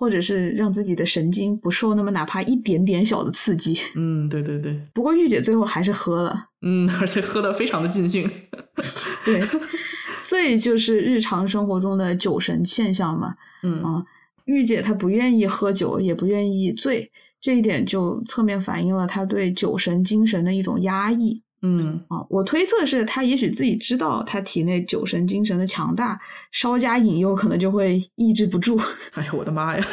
[0.00, 3.78] 或者是让自己的神经不受那么哪怕一点点小的刺激。
[3.94, 4.80] 嗯，对对对。
[4.94, 8.26] 不过玉姐最后还是喝了，嗯，而且喝的非常的尽兴。
[9.26, 9.38] 对，
[10.22, 13.34] 所以就是日常生活中的酒神现象嘛。
[13.62, 14.02] 嗯啊，
[14.46, 21.42] 玉姐她不愿意喝酒，也不愿意醉，这一点就侧面反映了她对酒神精神的一种压抑。
[21.62, 26.18] 嗯啊，我推测是他也许自己知道他体内酒神精神的强大，
[26.52, 28.80] 稍加引诱可能就会抑制不住。
[29.12, 29.86] 哎呀，我的妈呀！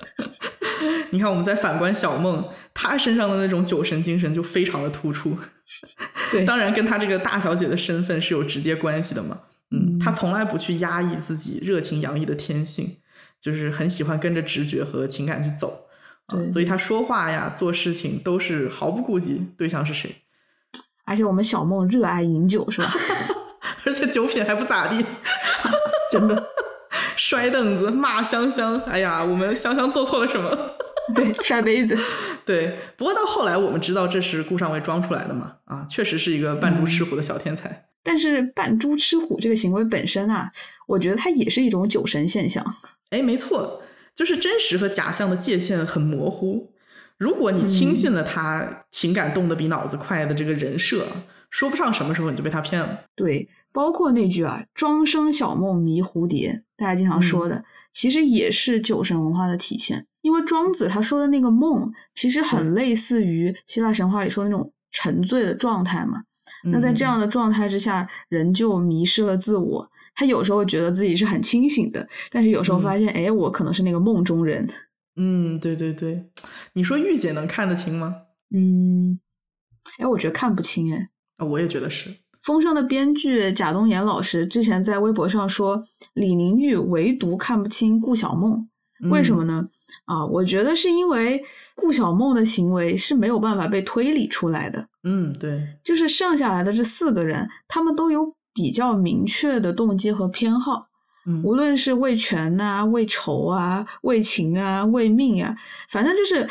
[1.10, 2.42] 你看，我们在反观小梦，
[2.72, 5.36] 她身上的那种酒神精神就非常的突出。
[6.30, 9.40] 对，当然跟她这个大小姐的身份是有直接关系的嘛。
[9.72, 12.96] 嗯，她从来不去压抑自己热情洋溢的天性，
[13.40, 15.88] 就是很喜欢跟着直觉和情感去走
[16.26, 16.46] 啊。
[16.46, 20.14] 所以她说话呀、做事情都是毫不顾及对象是谁。
[21.10, 22.88] 而且我们小梦热爱饮酒，是吧？
[23.84, 25.04] 而且酒品还不咋地，
[26.12, 26.46] 真的。
[27.16, 30.56] 摔凳子、骂香香，哎呀，我们香香做错了什么？
[31.12, 31.98] 对，摔杯子。
[32.46, 37.86] 对，不过到后来我们知道这是顾上尉装出来的嘛，啊，确实是一个扮猪吃虎的小天才。
[38.04, 40.52] 但是扮猪吃虎这个行为本身啊，
[40.86, 42.64] 我觉得它也是一种酒神现象。
[43.10, 43.82] 哎，没错，
[44.14, 46.72] 就是真实和假象的界限很模糊。
[47.20, 51.06] 如果你轻信了他情感动得比脑子快的这个人设，
[51.50, 53.00] 说不上什么时候你就被他骗了。
[53.14, 57.62] 对，包括那句啊“庄生晓梦迷蝴蝶”，大家经常说的，
[57.92, 60.06] 其实也是酒神文化的体现。
[60.22, 66.22] 因为庄子他说的那个梦，其实很类似于希腊神话里说那种沉醉的状态嘛。
[66.72, 69.90] 那在这样的状态之下，人就迷失了自我。
[70.14, 74.66] 他有时候觉得自己是很清醒的，但是有时候发现，哎，我可能是那个梦中人。
[75.16, 76.30] 嗯，对对对，
[76.74, 78.16] 你说御姐能看得清吗？
[78.54, 79.20] 嗯，
[79.98, 81.10] 哎，我觉得看不清哎。
[81.36, 82.10] 啊，我也觉得是。
[82.42, 85.84] 《风声》的编剧贾东岩老师之前在微博上说，
[86.14, 88.68] 李宁玉唯独看不清顾小梦，
[89.10, 89.68] 为什么呢？
[90.06, 91.42] 啊，我觉得是因为
[91.74, 94.88] 顾小梦的行为是没有办法被推理出来的。
[95.02, 100.89] 嗯，对，就是剩下来的这四个人，他们都有比较明确的动机和偏好。
[101.44, 105.54] 无论是为权呐、为仇啊、为情啊、为命啊，
[105.88, 106.48] 反正就是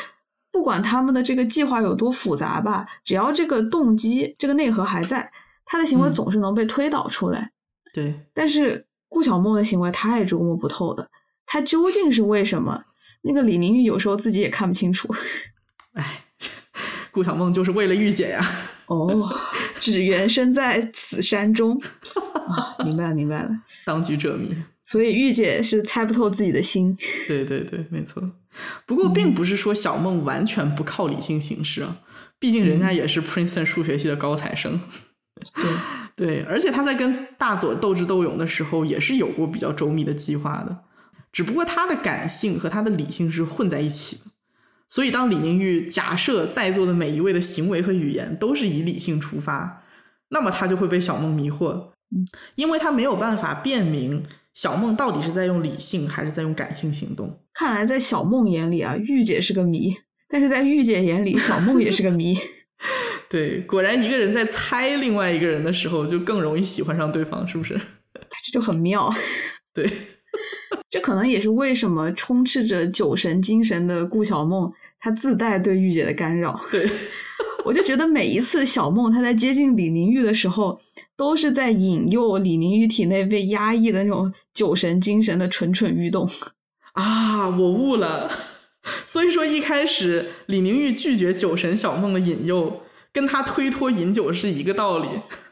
[0.51, 5.31] 不管他们的这个计划有多复杂吧，只要这个动机、这个内核还在，
[5.65, 7.51] 他的行为总是能被推导出来。
[7.93, 11.07] 对，但是顾小梦的行为太琢磨不透了，
[11.45, 12.83] 他究竟是为什么？
[13.21, 15.13] 那个李宁玉有时候自己也看不清楚。
[15.93, 16.25] 哎，
[17.11, 18.45] 顾小梦就是为了御姐呀。
[18.89, 19.29] 哦，
[19.79, 21.79] 只缘身在此山中。
[22.47, 23.49] 啊，明白了，明白了。
[23.85, 26.95] 当局者迷，所以玉姐是猜不透自己的心。
[27.27, 28.21] 对对对，没错。
[28.85, 31.97] 不过，并不是说小梦完全不靠理性行事啊，
[32.39, 34.81] 毕竟人家也是 Princeton 数学系的高材生。
[35.55, 35.71] 对
[36.27, 40.79] 对，而且他在跟大佐斗智斗勇的时候，也是有过比较周密的计划的。
[41.31, 44.21] 只不过他的感性和他的理性是混在一起的。
[44.89, 49.83] 所以，当李宁玉假设在座的每一位的行为和语言都是以理性出发，
[50.29, 51.91] 那么他就会被小梦迷惑。
[52.55, 54.25] 因为他没有办法辨明
[54.55, 57.39] 小梦到底是在用理性还是在用感性行动。
[57.53, 59.91] 看来在小梦眼里啊，玉姐是个谜；
[60.27, 62.35] 但是在玉姐眼里，小梦也是个谜。
[63.29, 67.79] 对，果然一个人在猜另外一个人的时候，就更容易喜欢上对方，是不是？
[68.13, 69.07] 这就很妙。
[69.71, 69.87] 对，
[70.89, 76.59] 这可能也是为什么充斥着酒神精神的顾小梦，她自带对御姐的干扰。
[76.71, 76.89] 对。
[77.65, 80.79] 我就觉得每一次小梦她在接近李宁玉的时候，
[81.15, 86.27] 都是在引诱李宁玉体内被压抑的那种酒神精神的蠢蠢欲动。
[86.93, 88.31] 啊，我悟了。
[89.05, 92.81] 所以说一开始李宁玉拒绝酒神小梦的引诱，
[93.11, 95.07] 跟他推脱饮酒是一个道理。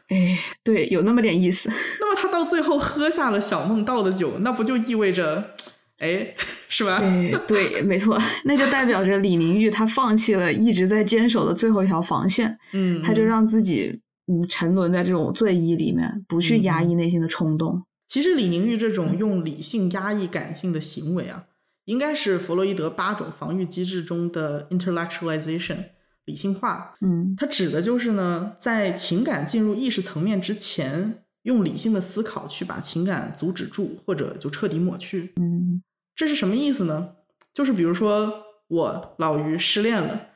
[0.08, 1.70] 哎，对，有那么点意思。
[2.00, 5.54] 那么他到最后喝下了小梦倒的酒，那不就意味着，
[5.98, 6.34] 哎，
[6.68, 7.00] 是吧？
[7.46, 12.58] 对，没错，那就代表着李宁玉他放弃了一直在坚守的最后一条防线。
[12.72, 17.82] 嗯，他就让自己嗯沉沦在这种醉意里面，不去压抑内心的冲动。
[18.06, 21.44] 其实李宁玉这种用理性压抑感性的行为啊，
[21.84, 25.90] 应该是弗洛伊德八种防御机制中的 intellectualization。
[26.28, 35.32] 理性化，嗯，它指的就是呢，在情感进入意识层面之前，用理性的思考去把情感阻止住，或者就彻底抹去。
[35.36, 35.82] 嗯，
[36.14, 37.12] 这是什么意思呢？
[37.54, 38.30] 就是比如说
[38.68, 40.26] 我老于失恋了，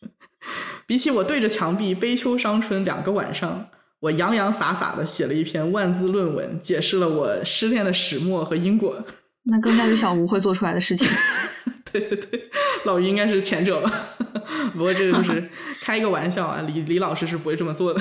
[0.86, 3.66] 比起我对着墙壁悲秋伤春两个晚上，
[4.00, 9.02] 我洋洋洒洒的写了一篇万字论文，解释了我失恋的始末和因果。
[9.44, 11.08] 那更加是小吴会做出来的事情。
[12.00, 12.50] 对对对，
[12.84, 14.08] 老于应该是前者吧。
[14.74, 18.00] 不过这个就是开一个玩笑啊，李李老师是不会这么做的。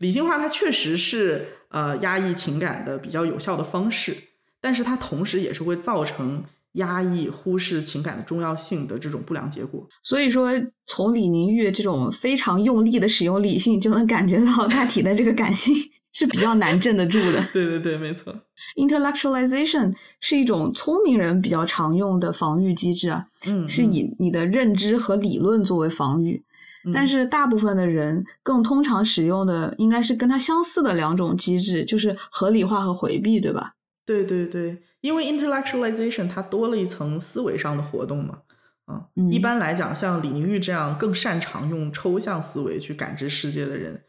[0.00, 4.14] 理性化它确实是呃压抑情感的比较有效的方式，
[4.60, 9.86] 但是它同时也是会造成压抑、忽视情感的重要性的这种不良结果。
[10.02, 10.50] 所以说，
[10.86, 15.74] 从李宁玉这种非常用力的使用理性，就能感觉到他体内这个感性。
[16.14, 17.44] 是比较难镇得住的。
[17.52, 18.34] 对对对，没错。
[18.76, 26.42] Intellectualization 是一种聪明人比较常用的防御机制啊，嗯，是以你的认知和理论作为防御。
[26.92, 33.74] 但是大部分的人更通常使用的应该是跟它相似的两种机制，就是合理化和回避，对吧？
[34.04, 38.40] 对对对，因为 intellectualization 它多了一层思维上的活动嘛。
[38.84, 44.02] 啊，一般来讲，像李宁玉这样更擅长用抽象思维去感知世界的人。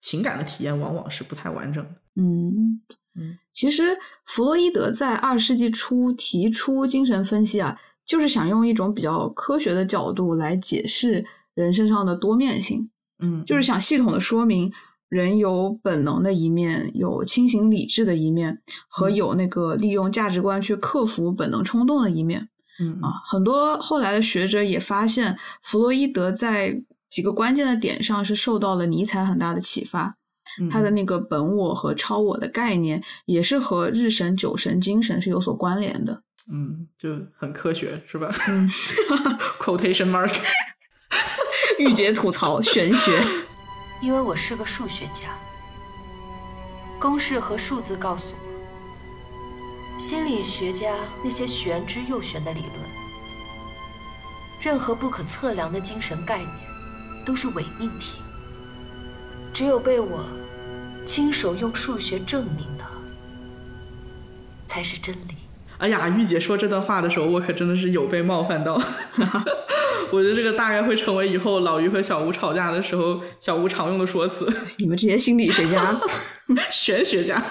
[0.00, 1.90] 情感的体验往往是不太完整的。
[2.20, 2.78] 嗯
[3.14, 3.96] 嗯，其实
[4.26, 11.24] 弗洛伊德在二十世纪初提出精神分析啊，就是想用一种比较科学的角度来解释
[11.54, 12.90] 人身上的多面性。
[13.20, 14.72] 嗯，就是想系统的说明
[15.08, 22.48] 人有本能的一面，有清醒理智的一面，和有那个利用价值观去克服本能冲动的一面。
[22.80, 26.82] 嗯啊，很多后来的学者也发现弗洛伊德在。
[27.10, 30.14] 几个关键的点上是受到了尼采很大的启发，
[30.70, 36.22] 他的那个本我和超我的概念也是和日神酒神精神是有所关联的。
[36.50, 38.30] 嗯，就很科学是吧？
[38.48, 38.66] 嗯
[39.58, 40.34] ，quotation mark，
[41.78, 43.22] 御姐吐槽玄学，
[44.00, 45.36] 因为我是个数学家，
[46.98, 52.72] 公式和数字告诉我，心理学家那些玄之又玄的理论，
[54.60, 56.50] 任何不可测量的精神概念。
[57.28, 58.20] 都是伪命题，
[59.52, 60.24] 只有被我
[61.04, 62.84] 亲手用数学证明的，
[64.66, 65.34] 才是真理。
[65.76, 68.80] 哎呀，玉姐说这段话的时候，我可真的是有被冒犯到。
[70.10, 74.50] 我觉得这个大概会成为以后老于和小吴吵架的时候，小吴常用的说辞。
[74.78, 76.00] 你们这些心理学家、
[76.72, 77.44] 玄学家。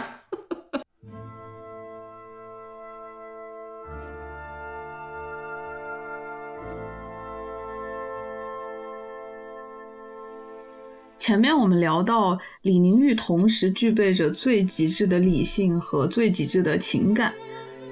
[11.28, 17.34] 前面我们聊到，李宁玉同时具备着最极致的理性和最极致的情感。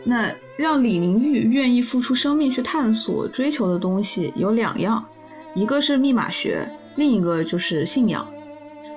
[0.05, 5.05] 那让李宁玉愿意付出生命去探索、追求的东西有两样，
[5.53, 6.65] 一个是密码学，
[6.95, 8.25] 另一个就是信仰。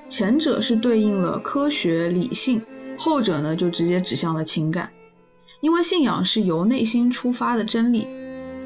[0.09, 2.63] 前者是对应了科学理性，
[2.97, 4.89] 后者呢就直接指向了情感，
[5.61, 8.07] 因为信仰是由内心出发的真理。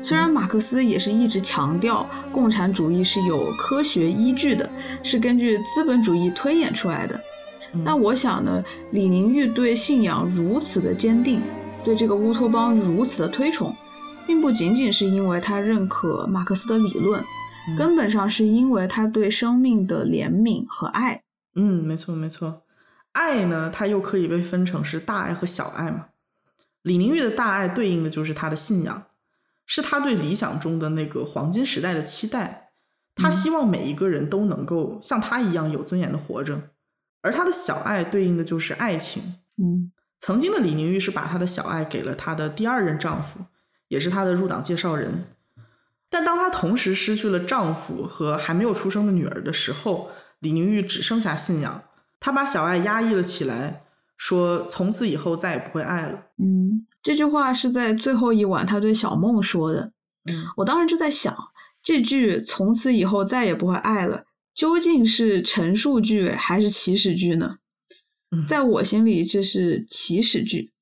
[0.03, 4.69] 虽然马克思也是一直强调共产主义是有科学依据的，
[5.03, 7.19] 是根据资本主义推演出来的，
[7.85, 11.41] 但我想呢，李宁玉对信仰如此的坚定，
[11.85, 13.73] 对这个乌托邦如此的推崇，
[14.27, 17.23] 并不仅仅是因为他认可马克思的理论，
[17.79, 21.23] 根本上是因为他对生命的怜悯和爱。
[21.55, 22.63] 嗯，没错没错，
[23.13, 26.07] 爱呢，它又可以被分成是大爱和小爱嘛。
[26.83, 29.05] 李宁玉的大爱对应的就是他的信仰。
[29.67, 32.73] 是他对理想中的那个黄金时代的期待，
[33.15, 36.71] 他希望每一个人都能够像他一样有尊严的活着，
[37.23, 39.23] 而他的小爱对应的就是爱情。
[39.59, 43.41] 嗯，曾经的李宁玉是把他的小爱给了他的第二任丈夫，
[43.89, 45.25] 也是他的入党介绍人，
[46.11, 50.11] 但当她同时失去了丈夫和还没有出生的女儿的时候，
[50.41, 51.83] 李宁玉只剩下信仰，
[52.19, 53.85] 她把小爱压抑了起来。
[54.19, 56.27] 说从此以后再也不会爱了。
[56.39, 59.93] 嗯，这句话是在最后一晚他对小梦说的。
[60.31, 61.37] 嗯，我当时就在想，
[61.83, 64.25] 这句从此以后再也不会爱了，
[64.55, 67.57] 究竟是陈述句还是祈使句呢？
[68.47, 70.73] 在我心里这是祈使句，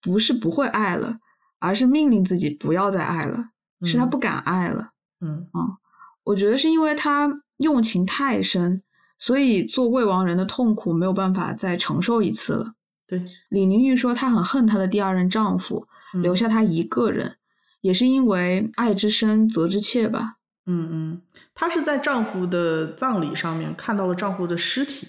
[0.00, 1.16] 不是不会爱了，
[1.58, 3.46] 而是命令自己不要再爱了，
[3.84, 4.90] 是他不敢爱了。
[5.20, 5.80] 嗯啊，
[6.24, 8.82] 我觉得是因为他用情太深，
[9.18, 12.74] 所以做未亡人的痛苦没有办法再承受一次了。
[13.10, 15.84] 对，李宁玉说她很恨她的第二任丈夫，
[16.22, 17.34] 留下她一个人，
[17.80, 20.36] 也是因为爱之深责之切吧。
[20.66, 25.08] 嗯嗯，她是在丈夫的葬礼上面看到了丈夫的尸体，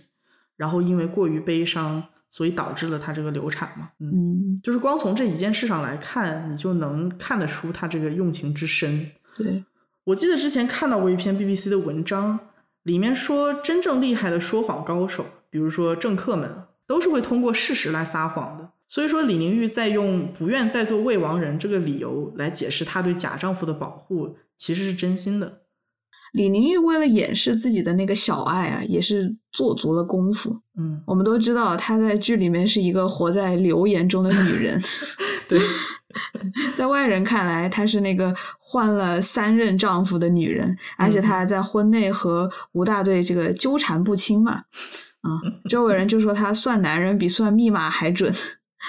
[0.58, 3.89] 然后因为过于悲伤，所以导致了她这个流产嘛。
[3.99, 9.12] 嗯，就是光从这一件事上来看，你就能看得出她这个用情之深。
[9.38, 9.64] 对，
[10.06, 12.39] 我记得之前看到过一篇 BBC 的文章，
[12.82, 16.64] 里面说真正厉害的说谎高手，比如说政客们。
[16.92, 24.28] 都是会通过事实来撒谎的，所以说李宁玉在用不愿再做未亡人这个理由来解释她对假丈夫的保护，
[24.58, 25.62] 其实是真心的。
[26.34, 30.60] 李宁玉为了掩饰自己的那个小爱啊，也是做足了功夫。
[30.78, 34.78] 嗯，我们都知道她在剧里面是一个活在流言中的女人。
[35.48, 35.62] 对，
[36.76, 44.64] 在外人看来，她是那个换了三任丈夫的女人，而且她还在婚内和吴大队这个纠缠不清嘛。
[45.22, 48.32] 啊，周围人就说他算男人比算密码还准。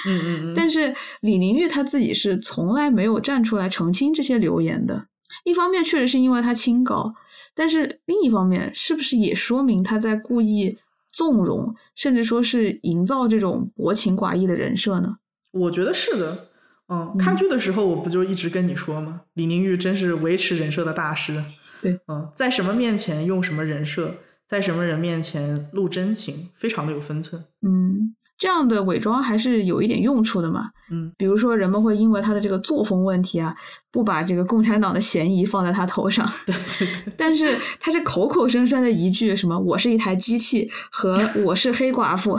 [0.07, 0.55] 嗯嗯嗯。
[0.57, 5.07] 但是李玲玉他自己是从来没有站出来澄清这些流言的。
[5.45, 7.15] 一方面确实是因为他清高，
[7.55, 10.79] 但是另一方面是不是也说明他在故意
[11.11, 15.17] 纵容，甚至说是营造这种薄情寡义的人设呢？
[15.53, 16.49] 我觉得是的。
[16.89, 19.23] 嗯，看剧的时候我不就一直跟你说吗？
[19.35, 21.43] 李宁玉真是维持人设的大师。
[21.81, 24.15] 对，嗯，在什么面前用什么人设。
[24.53, 27.43] 在什么人面前露真情，非常的有分寸。
[27.63, 30.69] 嗯，这样的伪装还是有一点用处的嘛。
[30.91, 33.57] 嗯，比如说人们会因为他的这个作风问题啊，
[33.91, 36.31] 不把这个共产党的嫌疑放在他头上。
[36.45, 37.13] 对对对。
[37.17, 42.39] 但是他这口口声声的一句什么“我是一台机器”和“我是黑寡妇”，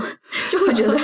[0.51, 0.95] 就会觉得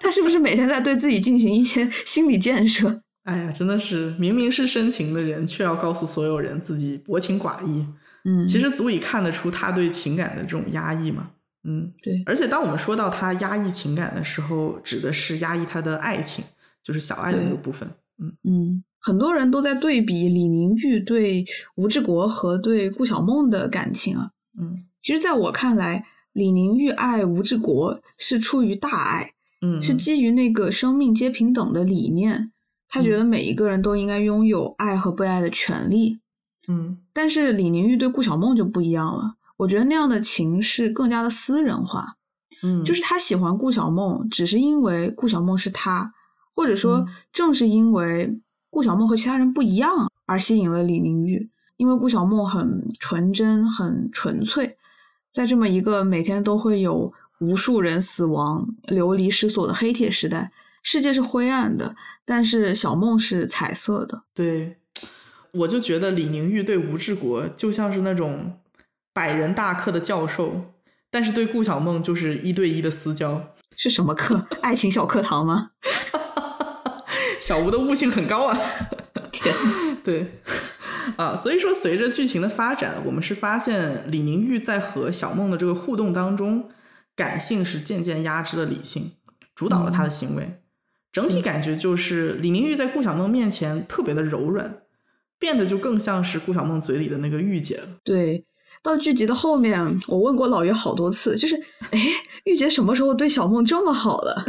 [0.00, 3.02] 他是不是每天在对自己进行一些心理建设？
[3.24, 7.84] 哎呀，真的是明明是深情的人，却要告诉所有人自己薄情寡义。
[8.24, 11.30] 嗯，其实足以看得出他对情感的这种压抑嘛。
[11.64, 12.22] 嗯，对。
[12.26, 16.44] 而且当我们说到他压抑情感的时候，指的是压抑他的爱情，
[16.82, 17.88] 就是小爱的那个部分。
[18.18, 21.44] 嗯嗯，很多人都在对比李宁玉对
[21.76, 24.30] 吴志国和对顾晓梦的感情啊。
[24.60, 32.52] 嗯，其实在我看来，李宁玉爱吴志国是出于大爱，嗯，是基于那个生命皆平等的理念，
[32.88, 36.19] 他觉得每一个人都应该拥有爱和被爱的权利。
[36.70, 39.34] 嗯，但是李宁玉对顾小梦就不一样了。
[39.56, 42.16] 我觉得那样的情是更加的私人化。
[42.62, 46.12] 嗯，就是他喜欢顾小梦，只是因为顾小梦是他，
[46.54, 48.38] 或者说正是因为
[48.70, 51.50] 顾小梦和其他人不一样而吸引了李宁玉。
[51.76, 54.76] 因为顾小梦很纯真、很纯粹，
[55.30, 57.10] 在这么一个每天都会有
[57.40, 60.52] 无数人死亡、流离失所的黑铁时代，
[60.82, 61.96] 世界是灰暗的，
[62.26, 64.22] 但是小梦是彩色的。
[64.34, 64.76] 对。
[65.52, 68.58] 我就觉得李宁玉对吴志国就像是那种
[69.12, 70.72] 百人大课的教授，
[71.10, 73.54] 但是对顾小梦就是一对一的私交。
[73.76, 74.46] 是什么课？
[74.62, 75.68] 爱情小课堂吗？
[77.40, 78.58] 小吴的悟性很高啊！
[79.32, 79.54] 天，
[80.04, 80.40] 对
[81.16, 86.70] 啊，所以说随着剧情的发展，我们是发现李宁玉在和小梦的这个互动当中，
[87.16, 89.12] 感性是渐渐压制了理性，
[89.54, 90.60] 主导了他的行为。
[91.10, 94.82] 整体感觉就是李宁玉在顾小梦面前特别的柔软。
[95.40, 97.88] 变得就更像是顾小梦嘴里的那个御姐了。
[98.04, 98.44] 对，
[98.82, 101.56] 到剧集的后面，我问过老爷好多次，就是，
[101.90, 101.98] 哎，
[102.44, 104.44] 御姐什么时候对小梦这么好了？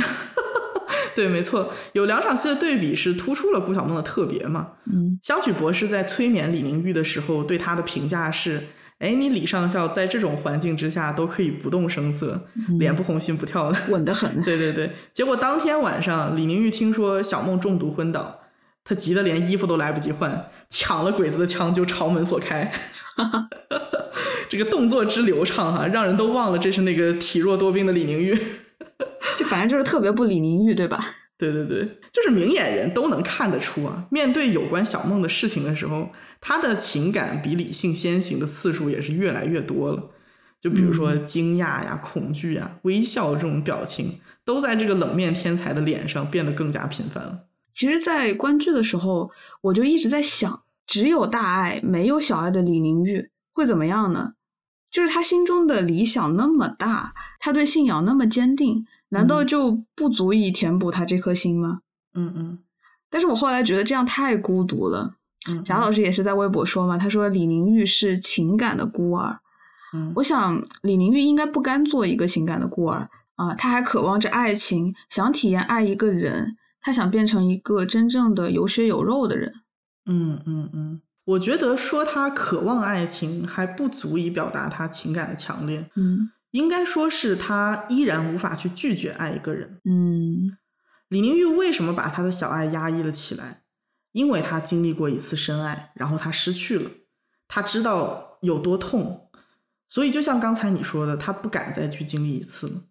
[1.16, 4.68] 对，没错，有两场戏的对比是突出了顾晓梦的特别嘛。
[4.92, 8.62] 嗯，香曲博士在催眠李宁玉的时候，对他的评价是：
[9.00, 12.48] 哎，你李上校在这种环境之下都可以不动声色，
[12.80, 14.39] 脸不红心不跳的，稳得很。
[14.44, 18.41] 对对对，结果当天晚上，李宁玉听说小梦中毒昏倒。
[18.92, 22.70] 他急得连衣服都来不及换，抢了鬼子的枪就朝门所开，
[24.50, 28.38] 这个动作之流畅哈，让人都忘了这是那个体弱多病的李宁玉，
[29.39, 31.02] 就反正就是特别不李宁玉，对吧？
[31.39, 36.10] 对对对，就是明眼人都能看得出啊，面对有关小梦的事情的时候，
[36.42, 40.10] 他的情感比理性先行的次数也是越来越多了。
[40.60, 47.39] 就比如说惊讶呀、恐惧啊、微笑这种表情，都在这个冷面天才的脸上变得更加频繁了。
[47.74, 54.34] 其实，在观剧的时候，我就一直在想，只有大爱没有小爱的李宁玉会怎么样呢？
[54.89, 61.80] 就是他心中的理想那么大，他对信仰那么坚定，难道就不足以填补他这颗心吗？
[62.13, 62.59] 嗯嗯。
[63.09, 65.15] 但是我后来觉得这样太孤独了。
[65.49, 65.63] 嗯。
[65.63, 69.39] 贾老师也是在微博说嘛，他说李宁玉是情感的孤儿。
[69.93, 70.11] 嗯。
[70.17, 79.54] 我想李宁玉应该不甘做一个情感的孤儿，啊，他还渴望着爱情，想体验爱一个人，他想变成一个真正的有血有肉的人。
[80.06, 85.90] 嗯嗯嗯，我觉得说他渴望爱情还不足以表达他情感的强烈。
[85.96, 89.80] 嗯，应该说是他依然无法去拒绝爱一个人。
[89.86, 90.58] 嗯，
[91.08, 93.62] 李宁玉为什么把他的小爱压抑了起来？
[94.12, 96.92] 因为他经历过一次深爱，然后他失去了，
[97.48, 99.30] 他知道有多痛，
[99.88, 102.82] 所以就像刚才你说的，他不敢再去经历一次了。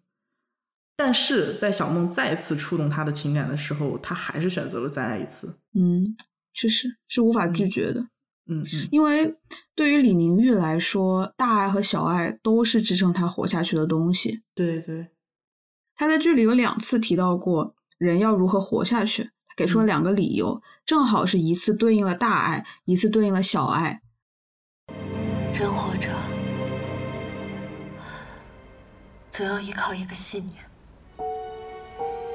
[0.95, 5.57] 但是在小梦再次触动他的情感的时候，他还是选择了再爱一次。
[5.73, 6.03] 嗯，
[6.53, 8.01] 确实是无法拒绝的。
[8.47, 9.35] 嗯嗯，因为
[9.75, 14.41] 对于李宁玉来说，大爱和小爱都是支撑他活下去的东西。
[14.53, 15.07] 对对，
[15.95, 24.01] 他在剧里有两次提到过人要如何活下去，给出了两个理由，正好是一次对应了大爱，一次对应了小爱。
[25.53, 26.09] 人活着
[29.29, 30.70] 总要依靠一个信念。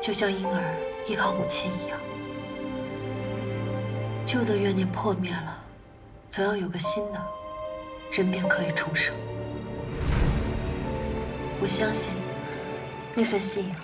[0.01, 0.63] 就像婴儿
[1.09, 1.99] 依靠母亲一样，
[4.25, 5.65] 旧的怨念破灭了，
[6.31, 7.21] 总要有个新的，
[8.13, 9.15] 人便可以重生。
[11.61, 12.13] 我相信
[13.15, 13.77] 那份信仰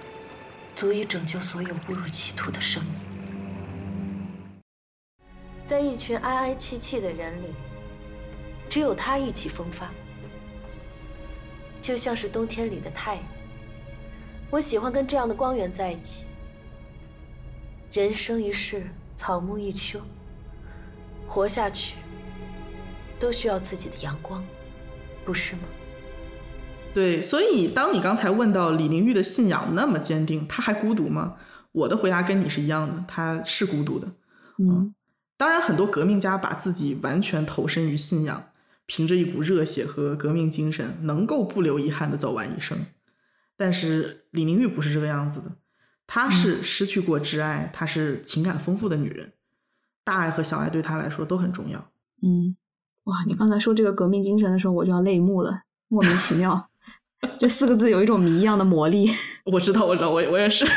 [0.74, 2.92] 足以拯救所有误入歧途的生命。
[5.64, 7.46] 在一群哀哀戚戚的人里，
[8.68, 9.90] 只有他意气风发，
[11.80, 13.24] 就像是冬天里的太阳。
[14.52, 16.26] 我喜欢跟这样的光源在一起。
[17.90, 18.86] 人生一世，
[19.16, 19.98] 草木一秋，
[21.26, 21.96] 活下去
[23.18, 24.44] 都需要自己的阳光，
[25.24, 25.62] 不是吗？
[26.92, 31.36] 对，所以当你刚才问到李玲玉的信仰那么坚定，她还孤独吗？
[31.72, 34.08] 我的回答跟你是一样的，她是孤独的。
[34.58, 34.94] 嗯，
[35.38, 38.50] 当然，很多革命家把自己完全投身于信仰，
[38.84, 42.76] 凭着一股热血和革命精神，能够不留遗憾的走完一生。
[43.56, 45.52] 但是李玲玉不是这个样子的，
[46.06, 49.32] 她是失去过挚爱，她是情感丰富的女人，
[50.04, 51.90] 大爱和小爱对她来说都很重要。
[52.22, 52.56] 嗯，
[53.04, 56.70] 哇，你刚才说这个革命精神的时候，我就要泪目了，莫名其妙，
[57.38, 59.10] 这四个字有一种谜一样的魔力。
[59.44, 60.66] 我知道，我知道，我我也是。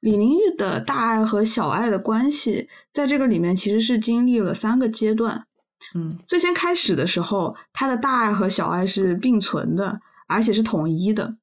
[0.00, 5.46] 李玲玉的大爱和小爱的关系，在这个里面其实是经历了三个阶段。
[5.94, 10.00] 嗯，最先开始的时候，她的大爱和小爱是并存的。
[10.26, 11.36] 而且是统一的，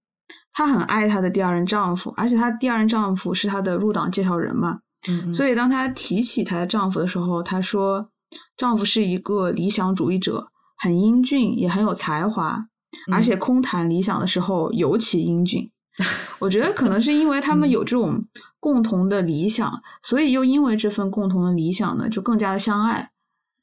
[0.54, 8.10] 她很爱她的第二任丈夫，而且她第二任丈夫是她的入党介绍人嘛，嗯，所以当她提起她的丈夫的时候，她说
[8.58, 12.66] 丈夫是一个理想主义者，很英俊，也很有才华，
[13.12, 15.70] 而且空谈理想的时候尤其英俊。
[16.40, 18.26] 我觉得可能是因为他们有这种
[18.60, 19.72] 共同的理想，
[20.02, 23.12] 所以又因为这份共同的理想呢，就更加的相爱。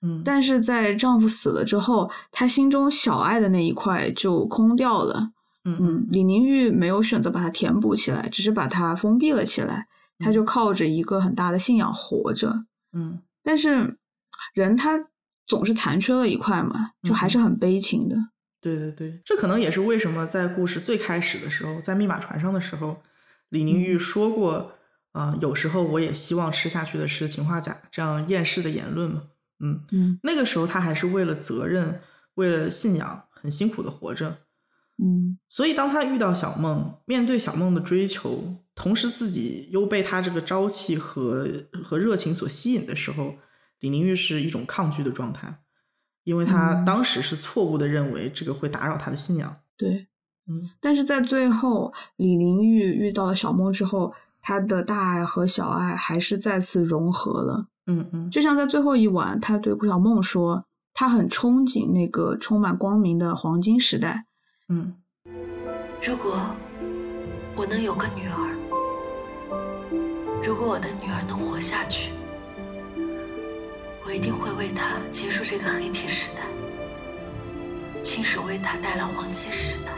[0.02, 5.32] 嗯，但是在丈夫死了之后，她心中小爱的那一块就空掉了。
[5.64, 9.86] 嗯嗯，李宁玉没有选择把它填补起来，只是把它封闭了起来。
[10.18, 12.64] 她就靠着一个很大的信仰活着。
[12.92, 13.98] 嗯，但是
[14.54, 15.08] 人他
[15.46, 18.16] 总是残缺了一块嘛，就还是很悲情的。
[18.60, 23.02] 对对对，这可能也是为什么在故事最开始的时候，在密码船上的时候，
[23.48, 24.72] 李宁玉说过
[25.12, 29.22] 啊，有时候我也希望吃下去的是氰化钾这样厌世的言论嘛。
[29.60, 32.00] 嗯嗯，那个时候他还是为了责任，
[32.34, 34.38] 为了信仰，很辛苦的活着。
[35.02, 41.48] 嗯，所以当他遇到小梦，面对小梦的追求，同时自己又被他这个朝气和
[41.82, 43.34] 和热情所吸引的时候，
[43.80, 45.60] 李宁玉是一种抗拒的状态，
[46.24, 49.56] 因为他当时是错误的认为这个会打扰他的信仰。
[49.78, 50.08] 对，
[50.46, 57.68] 嗯，但是在最后，李宁玉遇到了小梦之后，他的大爱和小爱还是再次融合了。
[57.90, 60.64] 嗯嗯，就像在最后一晚，他对顾小梦说，
[60.94, 64.26] 他很憧憬那个充满光明的黄金时代。
[64.68, 64.94] 嗯，
[66.00, 66.40] 如果
[67.56, 68.54] 我能有个女儿，
[70.40, 72.12] 如果我的女儿能活下去，
[74.06, 76.42] 我一定会为她结束这个黑铁时代，
[78.02, 79.90] 亲手为她带来黄金时代。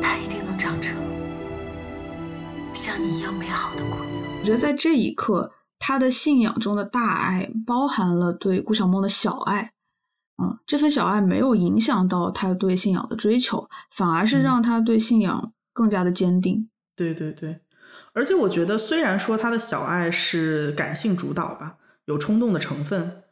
[0.00, 0.96] 她一定能长成
[2.72, 4.19] 像你一样美好的姑娘。
[4.40, 9.74] 我觉得在这一刻，他的信仰中的大爱包含了对顾晓梦的小爱。
[10.42, 16.70] 嗯，这份小爱没有影响到他对信仰的追求，反而是让他对信仰更加的坚定。
[16.96, 17.60] 对对对，
[18.14, 21.76] 而且我觉得，虽然说他的小爱是感性主导吧，
[22.06, 23.24] 有冲动的成分，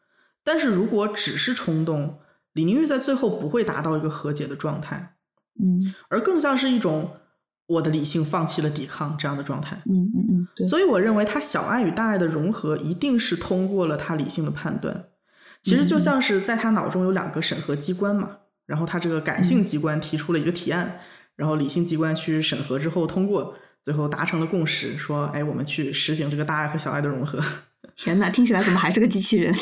[0.44, 2.18] 但是如果只是冲动，
[2.52, 5.16] 李宁玉在最后不会达到一个和解的状态。
[5.58, 7.12] 嗯，而更像是一种。
[7.68, 10.66] 我的理性放弃了抵抗这样的状态，嗯嗯嗯，对。
[10.66, 15.06] 所以我认为他小爱与大爱的融合一定是通过了他理性的判断。
[15.62, 21.00] 其实就像是在他脑中有两个审核机关嘛，然后他这个感性机关提出了一个提案，
[21.34, 27.40] 然后理性机关去审核之后通过，最后达成了共识，说，哎，我们去实行这个大爱和小爱的融合。
[27.96, 29.52] 天哪，听起来怎么还是个机器人？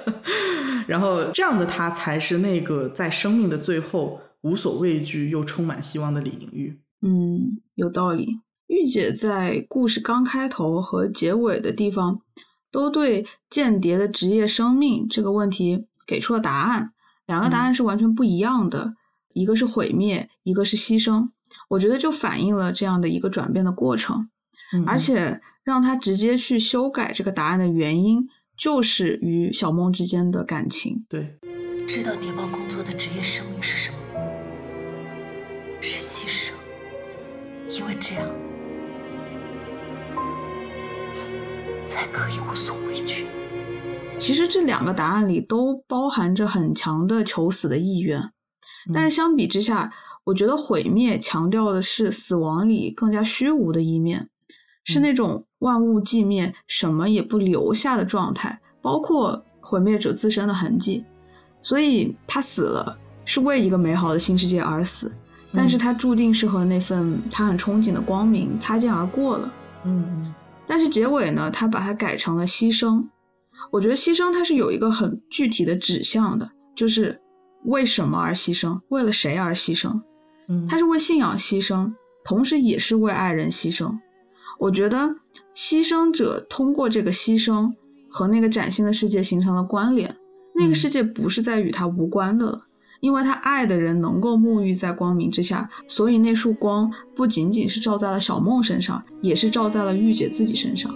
[0.86, 6.78] 然后这样的他才是那个在生命的最后无所畏惧又充满希望的李宁玉。
[7.00, 8.40] 嗯，有道理。
[8.66, 12.20] 玉姐在故事刚开头和结尾的地方，
[12.70, 16.92] 都对间谍的职业生命这个问题给出了答案。
[17.26, 18.94] 两个答案是完全不一样的，
[19.32, 21.28] 一个是毁灭，一个是牺牲。
[21.68, 24.28] 我觉得就反映了这样的一个转变的过程，
[24.86, 28.28] 而且让他直接去修改这个答案的原因。
[28.58, 31.04] 就是与小梦之间的感情。
[31.10, 31.36] 对，
[31.86, 33.98] 知道谍报工作的职业生命是什么？
[35.82, 36.54] 是牺牲，
[37.68, 38.26] 因为这样
[41.86, 43.26] 才可以无所畏惧。
[44.18, 48.30] 其实这两个答案里都包含着很强的求死的意愿，
[48.92, 49.92] 但是相比之下，
[50.24, 54.28] 我觉得毁灭强调的是死亡里更加虚无的一面，
[54.84, 55.44] 是那种。
[55.60, 61.02] 万物寂灭，什么也不留下的状态，包括毁灭者自身的痕迹。
[61.62, 65.10] 所以他死了，是为一个美好的新世界而死，
[65.54, 69.52] 但是他注定是和那份他很憧憬的光明擦肩而过了。
[69.84, 70.34] 嗯，
[70.66, 73.04] 但是结尾呢，他把它改成了牺牲。
[73.70, 77.20] 我觉得牺牲它是有一个很具体的指向的，就是
[77.64, 80.00] 为什么而牺牲，为了谁而牺牲。
[80.48, 81.92] 嗯，他是为信仰牺牲，
[82.24, 83.96] 同时也是为爱人牺牲。
[84.58, 85.16] 我觉得。
[85.54, 87.72] 牺牲者通过这个牺牲
[88.10, 90.14] 和那个崭新的世界形成了关联，
[90.54, 92.65] 那个世界不是在与他无关的了，
[93.00, 100.94] 因为他爱的人能够沐浴在光明之下，所以那束光不仅仅是照在了小梦身上，也是照在了玉姐自己身上。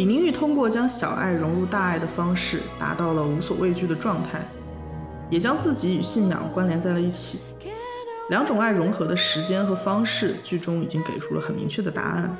[0.00, 4.40] 李宁玉通过将小爱融入大爱的方式，达到了无所畏惧的状态，
[5.28, 7.40] 也将自己与信仰关联在了一起。
[8.30, 12.34] 两种爱融合的时间和方式，剧中已经给出了很明确的答案，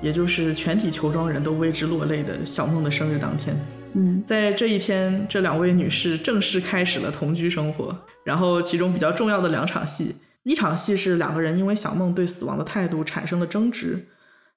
[0.00, 3.54] 也就是全体球庄人都为之落泪的小梦的生日当天。
[3.92, 7.94] 嗯，在这一天，这两位女士正式开始了同居生活。
[8.24, 14.06] 然后，其中比较重要的两场戏，一场戏是两个人因为小梦对死亡的态度产生了争执，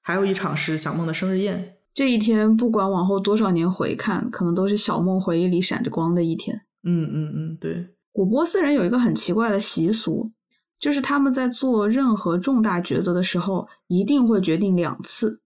[0.00, 1.74] 还有一场是小梦的生日宴。
[1.96, 6.60] 这一天，不管往后多少年回看，可能都是小梦回忆里闪着光的一天。
[6.84, 7.88] 嗯嗯嗯，对。
[8.12, 10.30] 古波斯人有一个很奇怪的习俗，
[10.78, 15.40] 就是他们在做任何重大抉择的时候，一定会决定两次。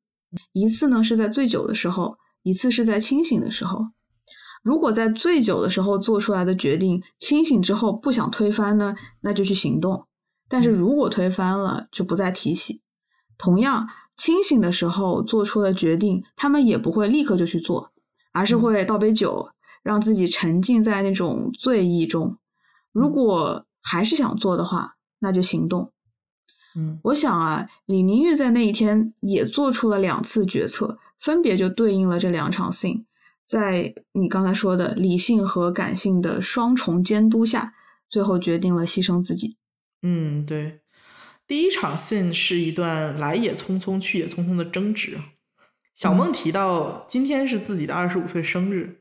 [0.53, 3.85] 一次呢是在醉酒的时候，一次是在清醒的时候。
[4.65, 10.05] 如果在醉酒的时候做出来的决定，清醒之后不想推翻呢，那就去行动；
[10.49, 12.81] 但是如果推翻了，就不再提起。
[13.39, 13.87] 同样。
[14.21, 17.91] 清醒的时候做出了决定，他们也不会立刻就去做，
[18.33, 19.49] 而是会倒杯酒，
[19.83, 22.37] 让自己沉浸在那种醉意中。
[22.93, 25.91] 如果还是想做的话，那就行动。
[26.77, 33.05] 嗯，我想啊，李宁玉在那一天也做出了两次决策，分别就对应了这两场 scene，
[33.47, 37.73] 在你刚才说的理性和感性的双重监督下，
[38.11, 39.57] 最后决定了牺牲自己。
[40.03, 40.83] 嗯，对。
[41.51, 45.19] 第一场信是一段来也匆匆去也匆匆的争执。
[45.97, 49.01] 小梦提到今天是自己的二十五岁生日，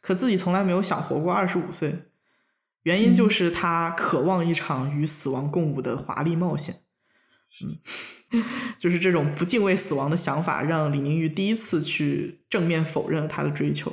[0.00, 2.04] 可自己从来没有想活过二十五岁，
[2.84, 6.76] 原因就是他渴望一场与死亡共舞的华丽冒险。
[8.32, 8.42] 嗯，
[8.78, 13.92] 就是这种不敬畏死亡的想法，让李宁玉第一次去正面否认了他的追求，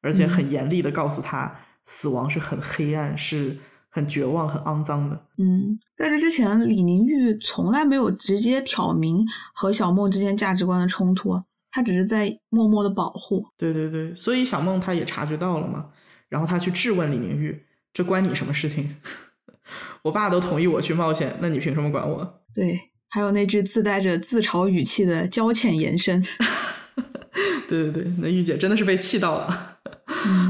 [0.00, 3.58] 而且很严厉的告诉他，死亡是很黑暗，是。
[3.96, 5.18] 很绝望、很肮脏的。
[5.38, 9.24] 嗯，在这之前，李宁玉从来没有直接挑明
[9.54, 11.40] 和小梦之间价值观的冲突，
[11.70, 13.46] 他只是在默默的保护。
[13.56, 15.86] 对对对，所以小梦他也察觉到了嘛，
[16.28, 18.96] 然后他去质问李宁玉：“这关你什么事情？
[20.04, 22.78] 我爸都同意我去冒险，那你凭什么管我？” 对，
[23.08, 26.22] 还有那句自带着自嘲语气的娇浅延伸。
[27.66, 29.78] 对对对，那玉姐真的是被气到了。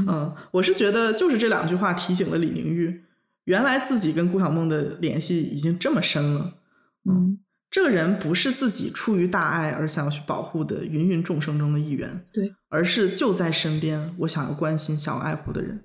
[0.09, 3.05] 嗯，我是觉得就是这两句话提醒了李宁玉。
[3.47, 6.53] 原来自己跟顾小梦的联系已经这么深了，
[7.09, 7.39] 嗯，
[7.71, 15.81] 这个人不是自己出于大爱而想要去保护的芸芸众生中的一员，对，而是就在身边，我想要关心、想要爱护的人。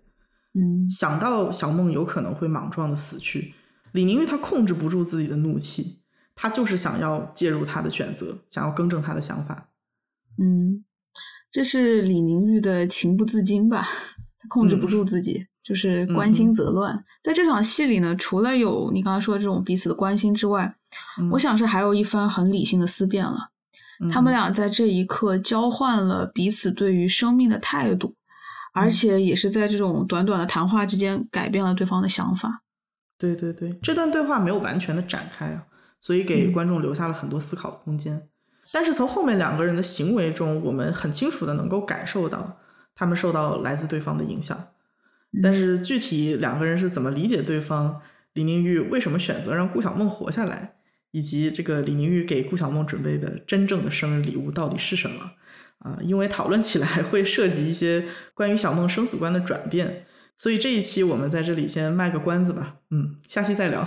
[0.54, 3.54] 嗯，想到小梦有可能会莽撞的死去，
[3.92, 6.00] 李宁玉他控制不住自己的怒气，
[6.34, 9.70] 他就是想要介入他的选择，想要更正他的想法。
[10.36, 10.84] 嗯，
[11.52, 13.86] 这是李宁玉的情不自禁吧，
[14.48, 17.04] 控制不住自己，就是关心则乱。
[17.22, 20.74] 在这场戏里呢，除了有你刚刚说的这种彼此的关心之外，
[21.30, 23.50] 我想是还有一番很理性的思辨了。
[24.10, 28.16] 他们俩在这一刻交换了彼此对于生命的态度，
[28.72, 32.62] 而且也是在这种短短的谈话之间改变了对方的想法。
[33.16, 35.62] 对对对，这段对话没有完全的展开啊，
[36.00, 38.28] 所以给观众留下了很多思考空间。
[38.72, 42.58] 但是从后面两个人的行为中，我们很清楚的能够感受到
[42.96, 44.58] 他们受到来自对方的影响。
[45.40, 48.02] 但是具体两个人是怎么理解对方，
[48.32, 50.74] 李宁玉为什么选择让顾小梦活下来？
[51.12, 55.32] 以及这个李宁玉给顾小梦准备的真正的生日礼物到底是什么
[55.80, 55.98] 啊？
[56.02, 60.06] 因为讨论起来会涉及一些关于小梦生死观的转变，
[60.38, 62.76] 所以这一期我们在这里先卖个关子吧。
[62.90, 63.86] 嗯，下期再聊，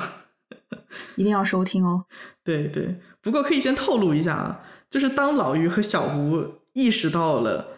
[1.15, 2.05] 一定要收听哦。
[2.45, 7.74] 对对，不过可以先透露一下啊，就是当老于和小吴意识到了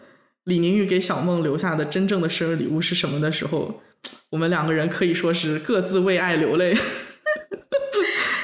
[0.48, 3.82] 李宁玉给小梦留下的真正的生日礼物是什么的时候，
[4.30, 6.74] 我们两个人可以说是各自为爱流泪。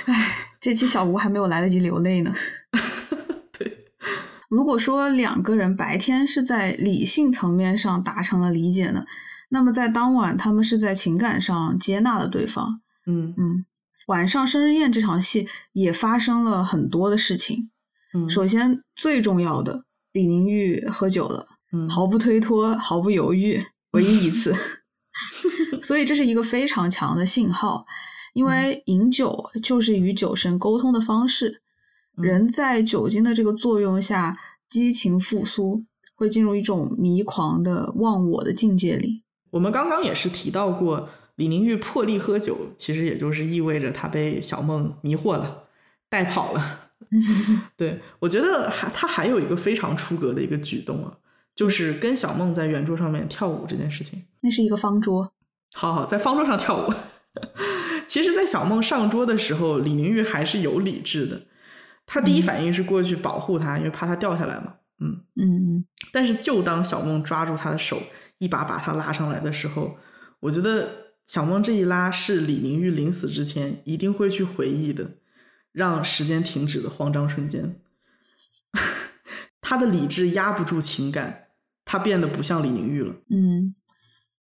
[0.04, 0.30] 唉。
[0.60, 2.34] 这期小吴还没有来得及流泪呢。
[3.52, 3.84] 对，
[4.48, 9.04] 如果说两个人白天是在理性层面上达成了理解呢，
[9.50, 12.80] 那么在当晚他们是在情感上接纳了对方。
[13.06, 13.62] 嗯嗯，
[14.06, 17.68] 晚上生日宴这场戏也发生了很多的事情。
[18.14, 21.46] 嗯，首先最重要的，李宁玉喝酒了，
[21.88, 24.54] 毫不推脱，毫不犹豫，唯一一次。
[25.82, 27.86] 所以这是一个非常强的信号。
[28.32, 31.62] 因为饮酒就是与酒神沟通的方式，
[32.16, 35.84] 人在酒精的这个作用下，激情复苏，
[36.16, 39.22] 会进入一种迷狂的忘我的境界里。
[39.50, 45.68] 我们刚刚也是提到过，李宁玉破例喝酒，其实也就是意味着他被小梦迷惑了，
[46.08, 46.90] 带跑了。
[47.76, 51.18] 对我觉得还他还有一个非常出格的一个举动啊，
[51.54, 54.24] 就是跟小梦在圆桌上面跳舞这件事情。
[54.40, 55.32] 那是一个方桌，
[55.74, 56.92] 好好在方桌上跳舞。
[58.06, 61.42] 其实，在小梦上桌的时候，李宁玉还是有理智的。
[62.06, 64.74] 他第一反应是过去保护她，因为怕她掉下来嘛。
[65.00, 65.84] 嗯嗯。
[66.12, 68.00] 但是，就当小梦抓住他的手，
[68.38, 69.96] 一把把他拉上来的时候，
[70.40, 75.12] 我觉得小梦这一拉是李宁玉临死之前一定会去回忆的，
[75.72, 77.80] 让时间停止的慌张瞬间。
[79.60, 81.43] 他的理智压不住情感，
[81.84, 83.14] 他变得不像李宁玉了。
[83.30, 83.74] 嗯。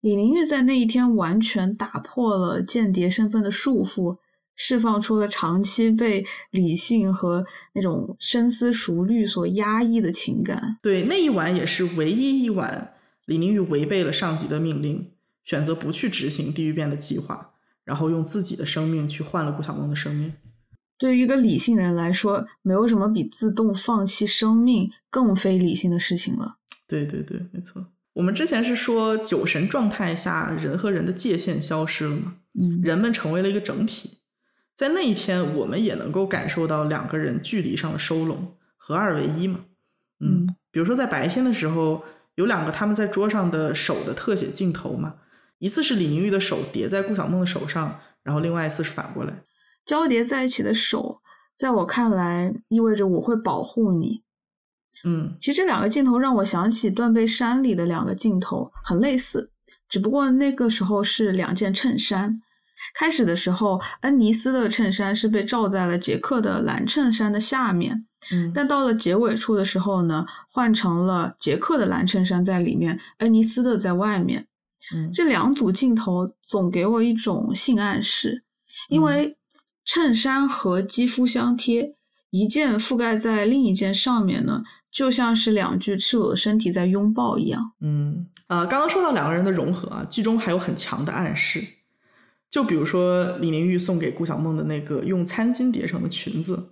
[0.02, 4.18] 李宁玉在那一天完全打破了间谍身份的束缚，
[4.56, 10.78] 释放出了长期被理性和那种深思熟虑所压抑的情感。
[10.82, 12.94] 对，那一晚也是唯一一晚，
[13.26, 15.12] 李宁玉违背了上级的命令，
[15.44, 17.52] 选择不去执行地狱变的计划，
[17.84, 20.32] 然后用自己的生命去换了顾晓梦的生命。
[20.98, 26.59] 对于一个理性人来说，没有什么比自动放弃生命更非理性的事情了。
[26.90, 27.86] 对对对，没错。
[28.14, 32.36] 我们之前是说酒神状态下人和人的界限消失了嘛？
[32.60, 34.18] 嗯，人们成为了一个整体，
[34.76, 39.62] 在那一天我们也能够感受到两个人距离上的收拢，合二为一嘛。
[40.20, 42.04] 嗯，比如说在白天的时候，
[42.36, 45.16] 有两个他们在桌上的手的特写镜头嘛，
[45.60, 49.44] 一次是李宁玉的手叠在顾晓梦的手上，然后另外一次是反过来
[49.86, 51.22] 交叠在一起的手，
[51.56, 54.24] 在我看来意味着我会保护你。
[55.06, 59.52] 嗯，其实这两个镜头让我想起《断背山》里的两个镜头，很类似，
[59.88, 62.42] 只不过那个时候是两件衬衫。
[62.96, 74.48] 开始的时候，恩尼斯的衬衫是被罩在了杰克的蓝衬衫的下面，嗯，但到了结尾处的时候呢，换成了杰克的蓝衬衫在里面，恩尼斯的在外面。
[74.96, 78.44] 嗯，这两组镜头总给我一种性暗示，
[78.88, 79.38] 因为
[79.86, 81.96] 衬衫和肌肤相贴，
[82.32, 84.64] 一件覆盖在另一件上面呢。
[84.92, 87.72] 就像是两具赤裸的身体在拥抱一样。
[87.82, 91.64] 嗯，呃，刚刚说到两个人的融合啊，剧中还有很强的暗示。
[92.50, 96.72] 就比如说李宁玉送给顾小梦的那个用餐巾叠成的裙子，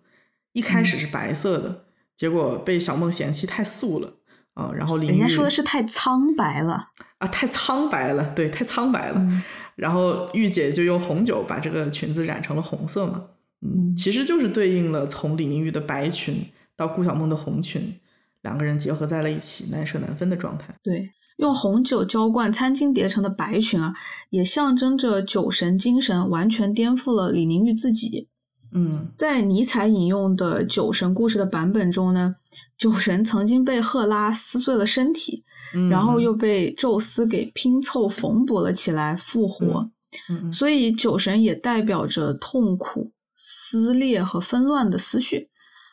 [0.54, 1.86] 一开始是白色的，
[2.16, 4.14] 结果被小梦嫌弃太素了
[4.56, 4.72] 啊。
[4.74, 6.90] 然后李宁玉说的是太苍白了
[7.20, 9.44] 啊，太苍白了，对，太苍白了。
[9.78, 13.26] 然后玉姐就用红酒把这个裙子染成了红色嘛。
[13.62, 16.44] 嗯，其实就是对应了从李宁玉的白裙
[16.76, 18.00] 到顾小梦的红裙。
[18.48, 20.74] 两个人结合在了一起，难舍难分的状态。
[20.82, 23.94] 对，用红酒浇灌餐巾叠成的白裙啊，
[24.30, 28.30] 也象征着酒神精神完全颠覆了李宁玉自己。
[28.74, 32.36] 嗯，在尼采引用的酒神故事的版本中呢，
[32.78, 35.44] 酒神曾经被赫拉撕碎了身体，
[35.90, 39.90] 然后又被宙斯给拼凑缝补了起来复活。
[40.30, 45.50] 嗯，所以酒神也代表着痛苦、撕裂和纷乱的思绪。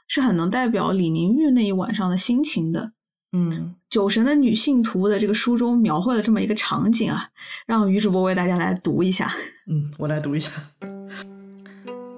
[0.07, 2.93] 是很能代表李宁玉那一晚上的心情的。
[3.33, 7.29] 嗯，酒神的女性图的这个书中描绘了这么一个场景啊，
[7.67, 9.29] 让于主播为大家来读一下。
[9.69, 10.53] 嗯，我来读一下。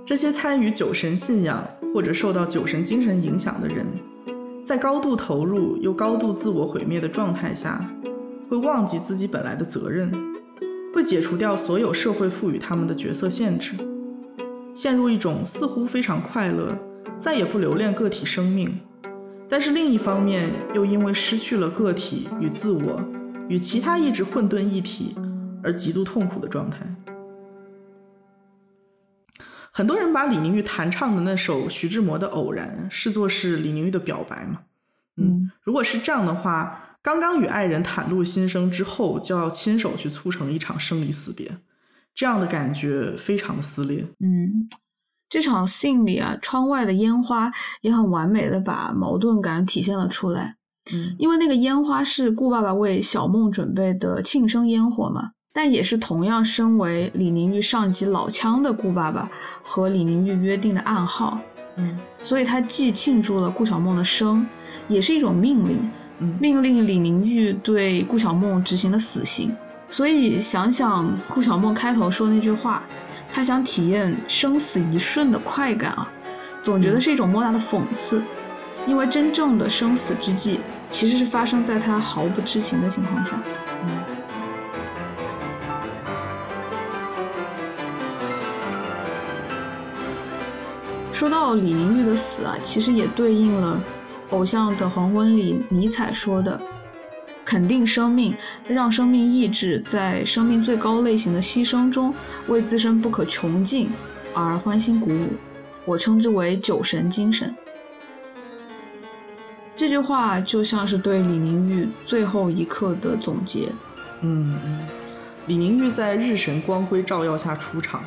[0.05, 3.87] 这些参与酒神信仰或者受到酒神精神影响的人，
[4.65, 7.83] 在高度投入又高度自我毁灭的状态下，
[8.51, 10.13] 会忘记自己本来的责任，
[10.95, 13.73] 会解除掉所有社会赋予他们的角色限制，
[14.75, 16.79] 陷入一种似乎非常快乐，
[17.19, 18.81] 再也不留恋个体生命，
[19.49, 23.01] 但是另一方面又因为失去了个体与自我
[23.49, 25.15] 与其他意志混沌一体
[25.63, 26.79] 而极度痛苦的状态。
[29.73, 34.61] 很多人把李宁玉弹唱的那首徐志摩的《偶然》视作是李宁玉的表白嘛？
[35.17, 41.59] 嗯，如果是这样的话，刚刚与爱人袒露心声之后，就要亲手去促成一场生离死别，
[42.15, 44.07] 这样的感觉非常的撕裂。
[44.21, 44.55] 嗯，
[45.29, 50.57] 这场信里啊，窗外的烟花也很完美的把矛盾感体现了出来。
[50.93, 55.31] 嗯，因为那个烟花是顾爸爸为小梦准备的庆生烟火嘛。
[55.53, 59.27] 但也是同样身为李宁玉上级老枪的顾爸爸
[59.63, 61.41] 和李宁玉约定的暗号，
[61.77, 64.47] 嗯，所以他既庆祝了顾小梦的生，
[64.87, 69.51] 也是一种命令，嗯，命令李宁玉对顾小梦执行的死刑。
[69.89, 72.83] 所以想想顾晓梦开头说那句话，
[73.33, 76.09] 他想体验生死一瞬的快感啊，
[76.63, 78.23] 总觉得是一种莫大的讽刺，
[78.87, 80.61] 因为真正的生死之际
[80.91, 83.41] 其实是发生在他毫不知情的情况下，
[83.85, 83.89] 嗯。
[91.13, 93.81] 说到李玲玉的死啊，其实也对应了
[94.37, 96.61] 《偶像的黄昏》里尼采说的
[97.47, 98.35] ：“肯定生命，
[98.67, 102.13] 让生命意志在生命最高类型的牺牲中，
[102.49, 103.89] 为自身不可穷尽
[104.35, 105.29] 而欢欣鼓舞。”
[105.87, 107.55] 我称之为“酒神精神”。
[109.77, 113.69] 这句话就像是对李宁玉最后一刻的总结。
[114.23, 114.81] 嗯嗯，
[115.47, 118.03] 李宁玉在日神光辉照耀下出场。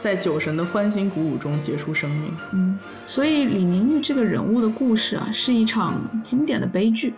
[0.00, 2.34] 在酒神的欢欣鼓舞中结束生命。
[2.52, 7.14] 嗯，所以李宁玉这个人物的故事啊，是一场经典的悲剧。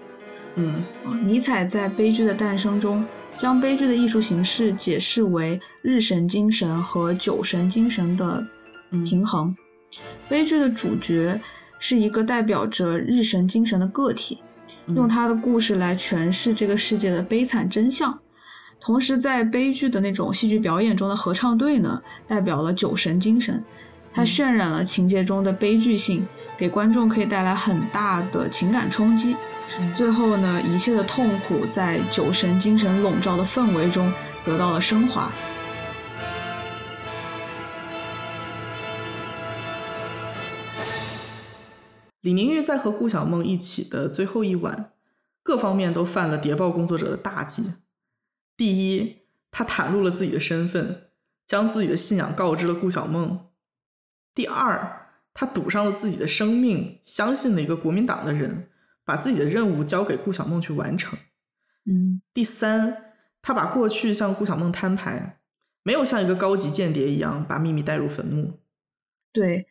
[0.57, 0.85] 嗯，
[1.27, 3.05] 尼采在《悲剧的诞生》中，
[3.37, 8.47] 将悲剧的艺术形式解释为日神精神和酒神精神的
[9.05, 9.55] 平衡。
[10.29, 11.41] 悲剧的主角
[11.79, 14.39] 是一个代表着日神精神的个体，
[14.87, 18.17] 用他的故事来诠释这个世界的悲惨真相。
[18.81, 23.63] 同时，在悲剧的那种戏剧表演中的合唱队呢，代表了酒神精神，
[24.13, 26.27] 它渲染了情节中的悲剧性，
[26.57, 29.37] 给观众可以带来很大的情感冲击。
[29.95, 34.13] 最后呢，一切的痛苦在酒神精神笼罩的氛围中
[34.45, 35.31] 得到了升华。
[42.21, 44.93] 李宁玉在和顾小梦一起的最后一晚，
[45.43, 47.75] 各方面都犯了谍报工作者的大忌。
[48.57, 51.09] 第一，他袒露了自己的身份，
[51.47, 53.51] 将自己的信仰告知了顾小梦；
[54.35, 55.04] 第二，
[55.35, 58.69] 他赌上了自己的生命，相信了一个国民党的人，
[59.05, 61.15] 把自己的任务交给顾小梦去完成；
[61.85, 62.97] 嗯，第三，
[63.43, 65.41] 他把过去向顾小梦摊牌，
[65.83, 68.61] 没有像一个高级间谍一样把秘密带入坟墓。
[69.33, 69.67] 对，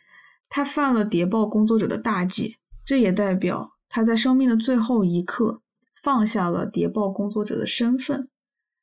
[0.50, 5.62] 他犯了谍报工作者的大忌，这也代表他在生命的最后一刻
[6.02, 8.28] 放下了谍报工作者的身份。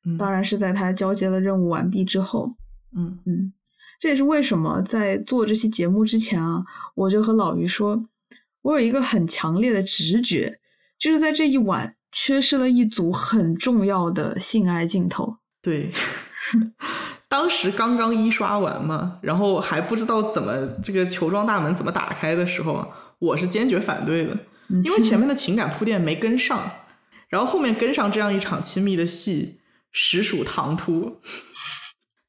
[0.03, 2.55] 嗯当然是在他交接了任务完毕之后，
[2.97, 3.53] 嗯嗯，
[4.01, 6.63] 这也是为什么在做这期节目之前啊，
[6.95, 8.03] 我就和老于说，
[8.63, 10.59] 我有一个很强烈的直觉，
[10.97, 15.37] 就是在这一晚缺失了一组很重要的性爱镜头。
[15.61, 15.91] 对，
[17.29, 24.35] 当时刚刚一刷完嘛，然后还不知道怎么这个球状大门怎么打开的时候，我是坚决反对的，
[24.83, 26.59] 因为前面的情感铺垫没跟上，
[27.29, 29.59] 然后后面跟上这样一场亲密的戏。
[29.93, 31.17] 实属唐突，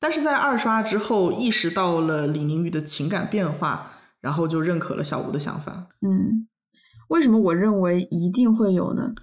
[0.02, 3.88] 但是在二刷之后意识到了李宁宇的情感变化，
[4.20, 5.86] 然后就认可了小吴的想法。
[6.00, 6.48] 嗯，
[7.06, 9.14] 为什么我认为一定会有呢？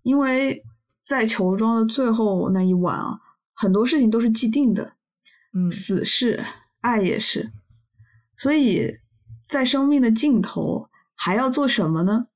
[0.00, 0.62] 因为
[1.02, 3.18] 在球庄的最后那一晚啊，
[3.52, 4.94] 很多事情都是既定的，
[5.52, 6.42] 嗯，死是，
[6.80, 7.52] 爱也是，
[8.34, 8.96] 所以
[9.46, 12.28] 在生命的尽头还要做什么呢？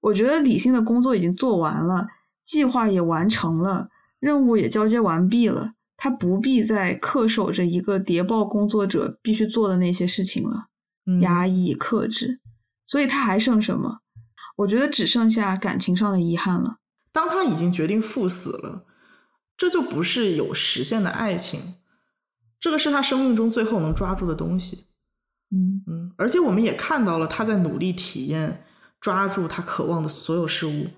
[0.00, 2.08] 我觉得理性的工作已经做完了，
[2.42, 3.90] 计划也完成了。
[4.18, 5.72] 任务也交接完毕了，
[6.02, 10.66] 他不必再恪守着一个谍报工作者必须做的那些事情了，
[11.20, 12.40] 压抑克制，
[12.88, 14.00] 所以他还剩什么？
[14.56, 16.78] 我觉得只剩下感情上的遗憾了。
[17.12, 18.84] 当他已经决定赴死了，
[19.56, 21.74] 这就不是有实现的爱情，
[22.58, 24.86] 这个是他生命中最后能抓住的东西。
[25.52, 28.64] 嗯嗯，而且我们也看到了他在努力体验
[29.00, 30.88] 抓住他渴望的所有事物。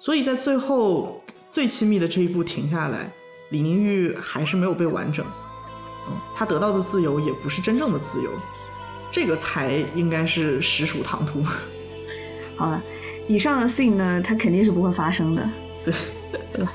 [0.00, 3.12] 所以在最后最亲密的这一步停下来，
[3.50, 5.24] 李宁玉还是没有被完整。
[6.08, 8.30] 嗯，他得到的自由也不是真正的自由，
[9.12, 11.42] 这个才应该是实属唐突。
[12.56, 12.82] 好了，
[13.28, 15.48] 以上的 thing 呢，它肯定是不会发生的。
[15.84, 15.94] 对，
[16.52, 16.72] 对吧？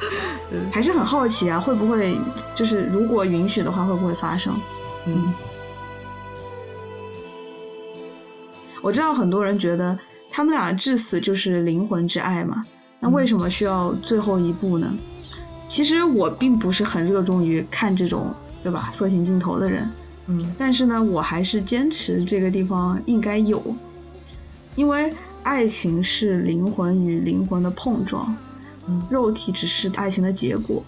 [0.72, 2.18] 还是很好奇啊，会不会
[2.54, 4.56] 就是如果允许的话，会不会发生？
[5.06, 5.34] 嗯，
[8.82, 9.98] 我知道很多人觉得
[10.32, 12.64] 他们俩至死就是灵魂之爱嘛，
[13.00, 14.92] 那为什么需要最后一步呢？
[15.68, 18.34] 其实我并不是很热衷于看这种，
[18.64, 18.90] 对吧？
[18.94, 19.90] 色情镜头的人，
[20.28, 23.62] 嗯，但是呢，我还是坚持这个地方应该有，
[24.76, 25.14] 因为
[25.44, 28.36] 爱情是灵魂与灵魂的碰撞。
[29.10, 30.84] 肉体只是爱情的结果，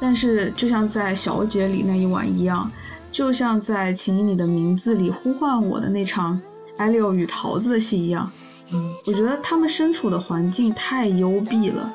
[0.00, 2.68] 但是就像在小姐里那一晚一样，
[3.12, 6.40] 就像在请以你的名字里呼唤我的那场
[6.76, 8.28] 艾利奥与桃子的戏一样，
[8.72, 11.88] 嗯，我觉得他们身处的环境太幽闭了，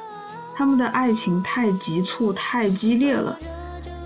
[0.55, 3.37] 他们的爱情太急促、太激烈了。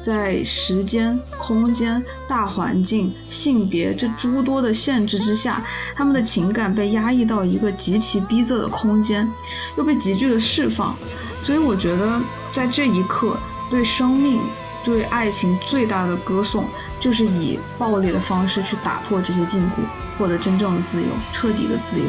[0.02, 5.62] 在时间、空间、大环境、性别这诸多的限制之下，
[5.94, 9.30] 他们的情感被压抑到一个极其逼仄的空间，
[9.76, 10.96] 又被急剧的释放。
[11.44, 12.20] 所以，我觉得
[12.52, 13.38] 在这一刻，
[13.70, 14.40] 对生命、
[14.86, 16.64] 对爱情最大的歌颂，
[16.98, 19.82] 就是以暴力的方式去打破这些禁锢，
[20.18, 22.06] 获得真正的自由，彻底的自由。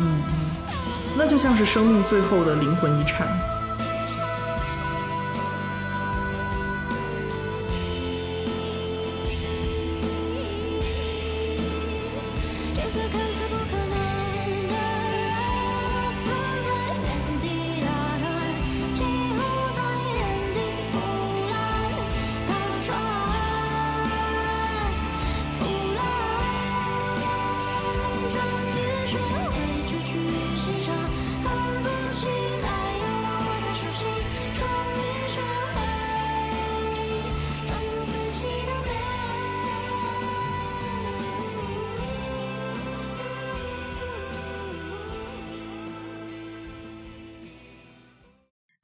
[0.00, 0.20] 嗯，
[1.16, 3.26] 那就像是生命最后的灵魂遗产。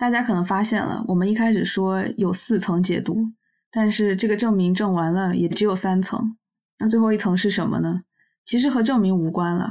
[0.03, 3.25] 大家可能发现了，我们一开始说有四层解读，
[3.71, 6.37] 但是这个证明证完了也只有三层。
[6.81, 8.01] 那最后一层是什么呢？
[8.45, 9.65] 其实和证明无关了，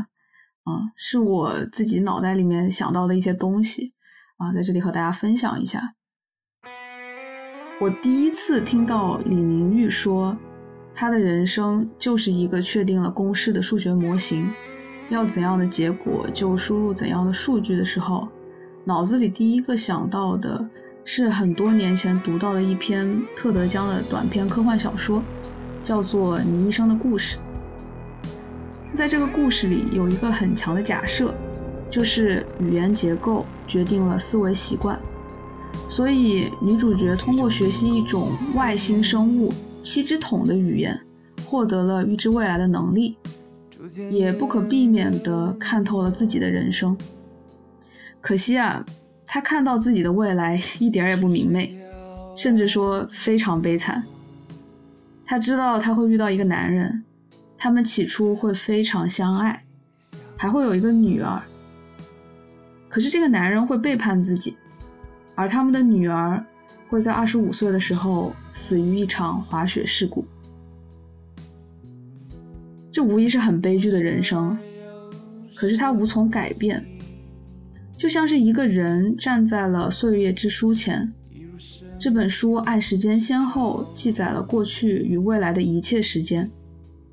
[0.64, 3.92] 啊，是我自己脑袋里面想到的一些东西
[4.38, 5.96] 啊，在这里和大家分享一下。
[7.82, 10.38] 我第一次听到李宁玉说，
[10.94, 14.50] 他的人生就是一个确定了公式的数学模型，
[15.10, 18.26] 要怎样的结果就输入怎样的数据的时候。
[18.84, 20.68] 脑子里第一个想到的
[21.06, 25.22] 是很多年前读到的一篇特德·江的短篇科幻小说，
[25.84, 27.38] 叫做《你一生的故事》。
[28.92, 31.34] 在这个故事里，有一个很强的假设，
[31.92, 35.00] 就是语言结构决定了思维习惯。
[35.88, 39.54] 所以，女主角通过学习一种外星生物
[39.84, 41.00] 七只桶的语言，
[41.46, 43.16] 获得了预知未来的能力，
[44.10, 46.98] 也不可避免地看透了自己的人生。
[48.22, 48.86] 可惜啊，
[49.26, 51.76] 他看到自己的未来一点也不明媚，
[52.36, 54.04] 甚至说非常悲惨。
[55.26, 57.04] 他知道他会遇到一个男人，
[57.58, 59.64] 他们起初会非常相爱，
[60.38, 61.42] 还会有一个女儿。
[62.88, 64.56] 可是这个男人会背叛自己，
[65.34, 66.46] 而他们的女儿
[66.90, 70.26] 会在二十五岁的时候死于一场滑雪事故。
[72.92, 74.58] 这无疑是很悲剧的人生，
[75.56, 76.86] 可是他无从改变。
[78.02, 81.14] 就像是一个人站在了岁月之书前，
[82.00, 86.50] 这本书按时间先后记载了过去与未来的一切时间，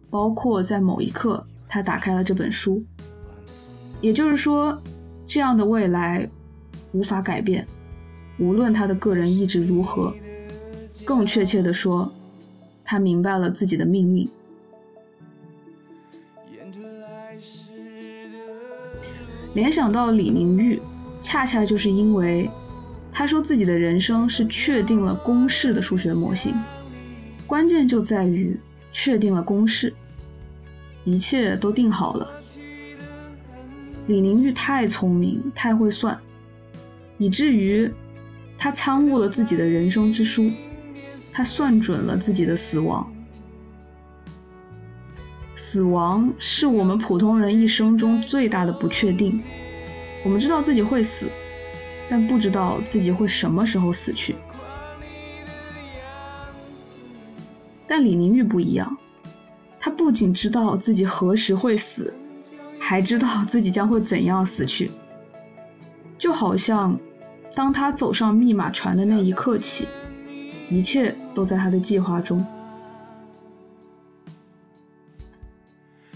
[0.09, 2.83] 包括在某一刻他打开了这本书。
[4.01, 4.81] 也就是说，
[5.27, 6.27] 这样的未来
[6.93, 7.67] 无法改变，
[8.39, 10.15] 无论他的个人意志如何。
[11.05, 12.11] 更确切的说，
[12.83, 14.27] 他明白了自己的命运。
[19.59, 20.81] 联想到李宁玉，
[21.21, 22.49] 恰恰就是因为
[23.11, 26.55] 他说自己的人生是确定了公式的数学模型，
[27.45, 28.57] 关键就在于
[28.93, 29.93] 确定了公式，
[31.03, 32.31] 一切都定好了。
[34.07, 36.17] 李宁玉太聪明，太会算，
[37.17, 37.91] 以至于
[38.57, 40.49] 他参悟了自己的人生之书，
[41.33, 43.13] 他算准了自己的死亡。
[45.59, 49.43] 死亡是我们普通人一生中最大的不确定。
[50.25, 51.29] 我们知道自己会死，
[52.09, 54.37] 但不知道自己会什么时候死去。
[57.89, 58.97] 但李宁玉不一样，
[59.81, 62.15] 他不仅知道自己何时会死，
[62.79, 64.93] 还知道自己将会怎样死去。
[66.17, 66.97] 就好像
[67.57, 69.89] 当他走上密码船的那一刻起，
[70.71, 72.47] 一切都在他的计划中。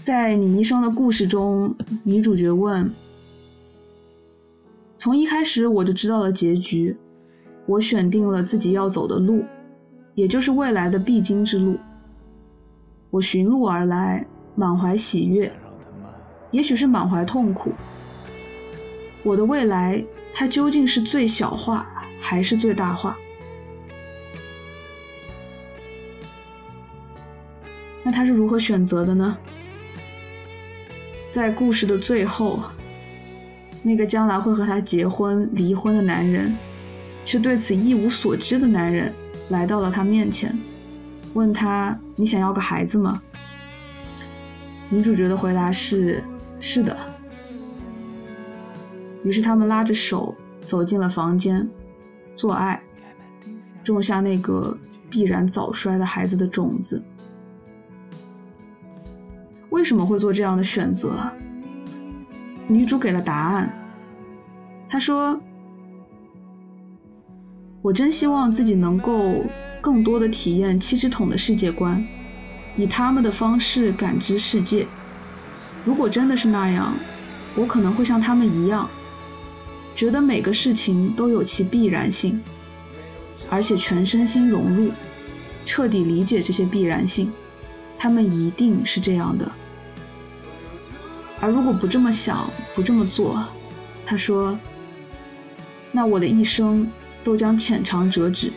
[0.03, 1.73] 在你一生的故事中，
[2.03, 2.93] 女主角问
[4.99, 6.97] ：“从一开始我就知道了结局，
[7.65, 9.45] 我选定了自己要走的路，
[10.13, 11.77] 也就是未来的必经之路。
[13.11, 15.49] 我寻路而来，满怀喜悦，
[16.51, 17.71] 也许是满怀痛苦。
[19.23, 20.03] 我的未来，
[20.33, 21.87] 它究竟是最小化
[22.19, 23.17] 还是最大化？
[28.03, 29.37] 那他是如何选择的呢？”
[31.33, 32.61] 在故事的最后，
[33.81, 36.55] 那个将来会和他结婚、离婚的男人，
[37.25, 39.11] 却对此一无所知的男人
[39.49, 40.55] 来到了他面前，
[41.33, 43.19] 问他：“你想要个孩子吗？”
[44.91, 46.23] 女主角的回答是
[46.61, 46.95] ：“是的。”
[49.25, 51.67] 于是他们拉着手走进了房间，
[52.35, 52.79] 做爱，
[53.83, 54.77] 种下那个
[55.09, 57.03] 必然早衰的孩子的种子。
[59.73, 61.31] 为什么会做这样的选择？
[62.67, 63.73] 女主给了答案。
[64.87, 65.41] 她说
[67.81, 69.43] ：“我真希望自己能够
[69.81, 72.05] 更多的体验七只桶的世界观，
[72.77, 74.85] 以他们的方式感知世界。
[75.83, 76.93] 如果真的是那样，
[77.55, 78.87] 我可能会像他们一样，
[79.95, 82.39] 觉得每个事情都有其必然性，
[83.49, 84.91] 而且全身心融入，
[85.65, 87.33] 彻底理解这些必然性。
[87.97, 89.51] 他们一定是这样的。”
[91.43, 93.43] 而如果不这么想，不这么做，
[94.05, 94.57] 他说
[95.91, 96.89] ：“那我的一生
[97.21, 98.49] 都将浅尝辄止，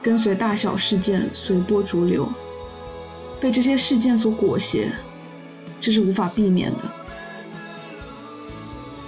[0.00, 2.32] 跟随大小事件随波逐流，
[3.40, 4.92] 被这些事件所裹挟，
[5.80, 6.78] 这是无法避免的。”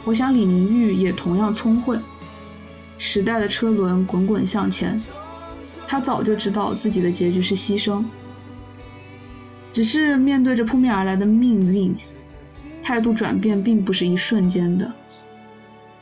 [0.05, 1.97] 我想李宁玉也同样聪慧。
[2.99, 5.01] 时代的车轮滚滚向前，
[5.87, 8.05] 他早就知道自己的结局是牺牲，
[9.71, 11.95] 只是面对着扑面而来的命运。
[12.87, 14.89] 态度转变并不是一瞬间的，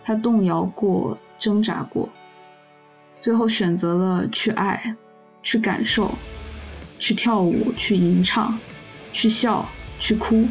[0.04, 2.06] 他动摇过，挣扎过，
[3.22, 4.94] 最后选择了去爱，
[5.42, 6.14] 去感受，
[6.98, 8.58] 去跳舞，去吟唱，
[9.14, 9.66] 去笑，
[9.98, 10.46] 去哭，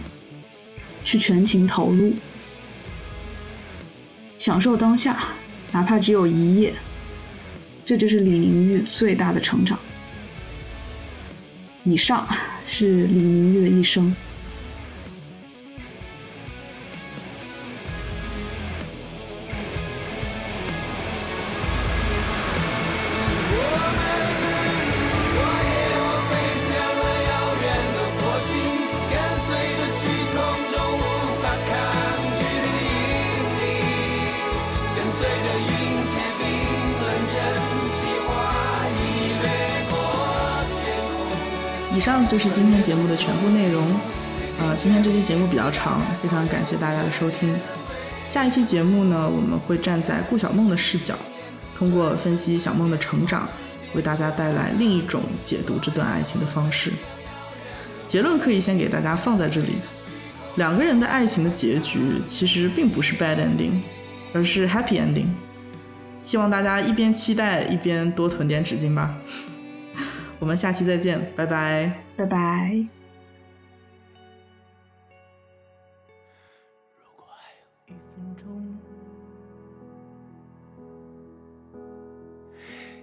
[1.04, 2.12] 去全情投入，
[4.36, 5.24] 享受当下，
[5.72, 6.74] 哪怕只有一夜。
[7.86, 9.78] 这就是李宁玉最大的成长。
[11.84, 12.28] 以上
[12.66, 14.16] 是李宁玉的一生。
[42.34, 43.86] 以上就是今天节目的全部内容。
[44.60, 47.54] 呃，今天这期节目比较长，非常感谢大家的收听。
[48.28, 51.16] 下一期节目呢，我们会站在顾小梦的视角，
[51.78, 53.48] 通过分析小梦的成长，
[53.94, 56.92] 为大家带来另一种解读这段爱情的方式。
[58.08, 59.74] 结论可以先给大家放在这里：
[60.56, 63.82] 两个人的爱情的结局其实并不是 bad ending，
[64.34, 65.28] 而是 happy ending。
[66.24, 69.16] 希望大家一边期待一边多囤点纸巾吧。
[70.44, 72.86] 我们下期再见，拜拜，拜拜。
[76.98, 77.53] 如果还
[77.88, 78.78] 有一分钟，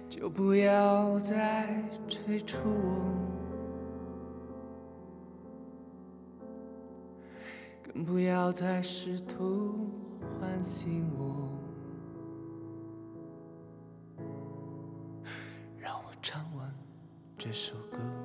[0.07, 3.09] 就不要再催促我，
[7.91, 9.89] 更不要再试图
[10.39, 11.49] 唤醒我。
[17.43, 18.20] 这首歌。